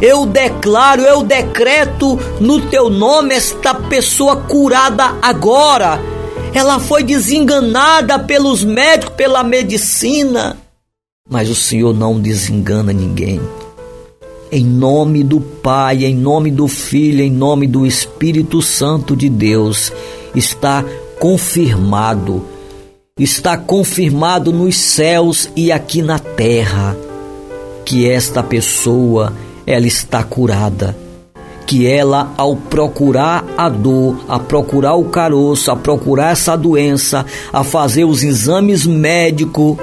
Eu 0.00 0.26
declaro, 0.26 1.02
eu 1.02 1.22
decreto 1.22 2.18
no 2.40 2.60
teu 2.62 2.88
nome 2.88 3.34
esta 3.34 3.74
pessoa 3.74 4.36
curada 4.36 5.16
agora. 5.20 6.00
Ela 6.54 6.78
foi 6.78 7.02
desenganada 7.02 8.18
pelos 8.18 8.64
médicos, 8.64 9.14
pela 9.16 9.42
medicina. 9.42 10.56
Mas 11.28 11.50
o 11.50 11.54
Senhor 11.54 11.92
não 11.92 12.18
desengana 12.18 12.92
ninguém. 12.92 13.40
Em 14.50 14.64
nome 14.64 15.22
do 15.22 15.40
Pai, 15.40 16.04
em 16.04 16.14
nome 16.14 16.50
do 16.50 16.66
Filho, 16.66 17.22
em 17.22 17.30
nome 17.30 17.66
do 17.66 17.84
Espírito 17.84 18.62
Santo 18.62 19.14
de 19.14 19.28
Deus, 19.28 19.92
está 20.34 20.82
confirmado 21.18 22.42
está 23.18 23.56
confirmado 23.56 24.52
nos 24.52 24.76
céus 24.76 25.50
e 25.56 25.72
aqui 25.72 26.02
na 26.02 26.18
terra 26.18 26.96
que 27.84 28.08
esta 28.08 28.42
pessoa 28.42 29.32
ela 29.66 29.86
está 29.86 30.22
curada, 30.22 30.96
que 31.66 31.86
ela 31.86 32.32
ao 32.36 32.54
procurar 32.54 33.44
a 33.56 33.68
dor, 33.68 34.24
a 34.28 34.38
procurar 34.38 34.94
o 34.94 35.04
caroço, 35.04 35.70
a 35.70 35.76
procurar 35.76 36.32
essa 36.32 36.56
doença, 36.56 37.26
a 37.52 37.64
fazer 37.64 38.04
os 38.04 38.22
exames 38.22 38.86
médicos, 38.86 39.76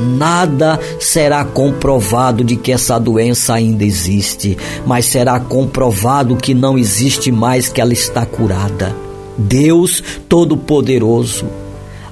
nada 0.00 0.80
será 0.98 1.44
comprovado 1.44 2.42
de 2.42 2.56
que 2.56 2.72
essa 2.72 2.98
doença 2.98 3.54
ainda 3.54 3.84
existe, 3.84 4.56
mas 4.84 5.06
será 5.06 5.38
comprovado 5.38 6.36
que 6.36 6.54
não 6.54 6.76
existe 6.76 7.30
mais 7.30 7.68
que 7.68 7.80
ela 7.80 7.92
está 7.92 8.26
curada. 8.26 8.94
Deus 9.38 10.02
Todo-Poderoso 10.28 11.46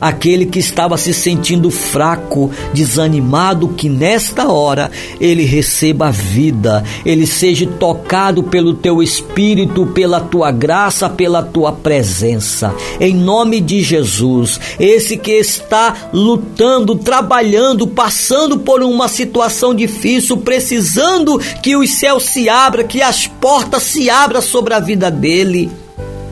aquele 0.00 0.46
que 0.46 0.58
estava 0.58 0.96
se 0.96 1.12
sentindo 1.12 1.70
fraco, 1.70 2.50
desanimado, 2.72 3.68
que 3.68 3.88
nesta 3.88 4.48
hora 4.48 4.90
ele 5.20 5.44
receba 5.44 6.10
vida, 6.10 6.84
ele 7.04 7.26
seja 7.26 7.66
tocado 7.66 8.42
pelo 8.42 8.74
teu 8.74 9.02
espírito, 9.02 9.86
pela 9.86 10.20
tua 10.20 10.50
graça, 10.50 11.08
pela 11.08 11.42
tua 11.42 11.72
presença. 11.72 12.74
Em 13.00 13.14
nome 13.14 13.60
de 13.60 13.80
Jesus, 13.80 14.60
esse 14.78 15.16
que 15.16 15.32
está 15.32 16.10
lutando, 16.12 16.96
trabalhando, 16.96 17.86
passando 17.86 18.58
por 18.58 18.82
uma 18.82 19.08
situação 19.08 19.74
difícil, 19.74 20.36
precisando 20.38 21.38
que 21.62 21.76
os 21.76 21.90
céus 21.94 22.24
se 22.24 22.48
abram, 22.48 22.86
que 22.86 23.02
as 23.02 23.26
portas 23.26 23.82
se 23.82 24.08
abram 24.08 24.40
sobre 24.40 24.74
a 24.74 24.80
vida 24.80 25.10
dele, 25.10 25.70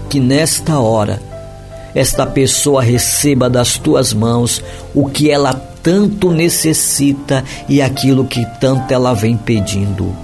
que 0.09 0.20
nesta 0.20 0.79
hora 0.79 1.26
esta 1.97 2.27
pessoa 2.27 2.83
receba 2.83 3.49
das 3.49 3.79
tuas 3.79 4.13
mãos 4.13 4.63
o 4.95 5.09
que 5.09 5.31
ela 5.31 5.55
tanto 5.83 6.31
necessita 6.31 7.43
e 7.67 7.81
aquilo 7.81 8.27
que 8.27 8.45
tanto 8.61 8.93
ela 8.93 9.15
vem 9.15 9.35
pedindo. 9.35 10.15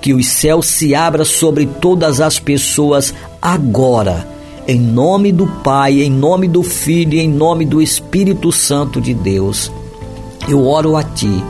Que 0.00 0.12
os 0.12 0.26
céus 0.26 0.66
se 0.66 0.96
abram 0.96 1.24
sobre 1.24 1.64
todas 1.64 2.20
as 2.20 2.40
pessoas 2.40 3.14
agora, 3.40 4.26
em 4.66 4.80
nome 4.80 5.30
do 5.30 5.46
Pai, 5.46 6.02
em 6.02 6.10
nome 6.10 6.48
do 6.48 6.64
Filho 6.64 7.14
e 7.14 7.20
em 7.20 7.28
nome 7.28 7.64
do 7.64 7.80
Espírito 7.80 8.50
Santo 8.50 9.00
de 9.00 9.14
Deus. 9.14 9.70
Eu 10.48 10.66
oro 10.66 10.96
a 10.96 11.04
Ti 11.04 11.40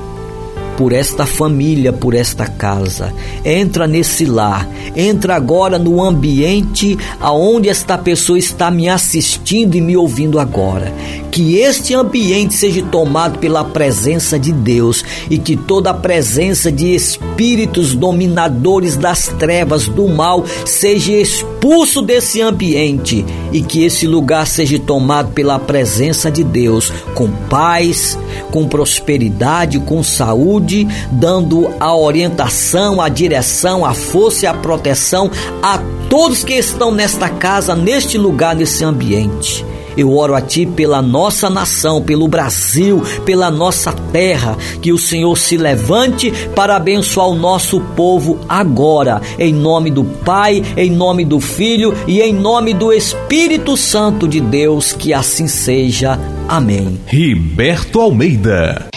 por 0.77 0.93
esta 0.93 1.27
família, 1.27 1.93
por 1.93 2.15
esta 2.15 2.47
casa. 2.47 3.13
Entra 3.45 3.87
nesse 3.87 4.25
lar, 4.25 4.69
entra 4.97 5.35
agora 5.35 5.79
no 5.79 6.03
ambiente 6.03 6.99
aonde 7.21 7.69
esta 7.69 7.97
pessoa 7.99 8.39
está 8.39 8.71
me 8.71 8.89
assistindo 8.89 9.77
e 9.77 9.81
me 9.81 9.97
ouvindo 9.97 10.39
agora. 10.39 10.93
Que 11.31 11.59
este 11.59 11.95
ambiente 11.95 12.55
seja 12.55 12.83
tomado 12.83 13.39
pela 13.39 13.65
presença 13.65 14.39
de 14.39 14.53
Deus 14.53 15.05
e 15.31 15.39
que 15.39 15.57
toda 15.57 15.91
a 15.91 15.95
presença 15.95 16.71
de 16.71 16.95
espíritos 16.95 17.95
dominadores 17.95 18.97
das 18.97 19.29
trevas 19.39 19.89
do 19.89 20.09
mal 20.09 20.45
seja 20.67 21.13
expulso 21.13 22.03
desse 22.03 22.43
ambiente 22.43 23.25
e 23.53 23.63
que 23.63 23.85
esse 23.85 24.07
lugar 24.07 24.47
seja 24.47 24.79
tomado 24.79 25.33
pela 25.33 25.59
presença 25.59 26.31
de 26.31 26.43
Deus 26.43 26.93
com 27.15 27.31
paz, 27.49 28.19
com 28.51 28.67
prosperidade, 28.67 29.79
com 29.81 30.03
saúde, 30.03 30.62
dando 31.11 31.70
a 31.79 31.94
orientação, 31.94 33.01
a 33.01 33.09
direção, 33.09 33.85
a 33.85 33.92
força 33.94 34.44
e 34.44 34.48
a 34.48 34.55
proteção 34.55 35.31
a 35.62 35.79
todos 36.09 36.44
que 36.44 36.55
estão 36.55 36.90
nesta 36.90 37.29
casa, 37.29 37.75
neste 37.75 38.18
lugar, 38.18 38.55
nesse 38.55 38.85
ambiente. 38.85 39.64
Eu 39.96 40.16
oro 40.16 40.35
a 40.35 40.40
Ti 40.40 40.66
pela 40.66 41.03
nossa 41.03 41.51
nação, 41.51 42.03
pelo 42.03 42.29
Brasil, 42.29 43.03
pela 43.25 43.51
nossa 43.51 43.92
terra, 44.12 44.57
que 44.81 44.92
o 44.92 44.98
Senhor 44.98 45.37
se 45.37 45.57
levante 45.57 46.33
para 46.55 46.77
abençoar 46.77 47.29
o 47.29 47.35
nosso 47.35 47.81
povo 47.81 48.38
agora, 48.48 49.20
em 49.38 49.53
nome 49.53 49.90
do 49.90 50.05
Pai, 50.05 50.62
em 50.77 50.90
nome 50.90 51.25
do 51.25 51.40
Filho 51.40 51.94
e 52.07 52.20
em 52.20 52.33
nome 52.33 52.72
do 52.75 52.92
Espírito 52.92 53.77
Santo 53.77 54.27
de 54.27 54.40
Deus, 54.40 54.92
que 54.92 55.12
assim 55.12 55.46
seja. 55.46 56.18
Amém. 56.48 57.01
Riberto 57.07 58.01
Almeida. 58.01 58.91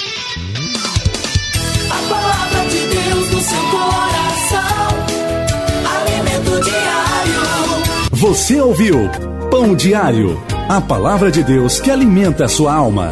Você 8.27 8.59
ouviu 8.59 9.07
Pão 9.51 9.75
Diário. 9.75 10.41
A 10.67 10.81
palavra 10.81 11.29
de 11.29 11.43
Deus 11.43 11.79
que 11.79 11.91
alimenta 11.91 12.45
a 12.45 12.47
sua 12.47 12.73
alma. 12.73 13.11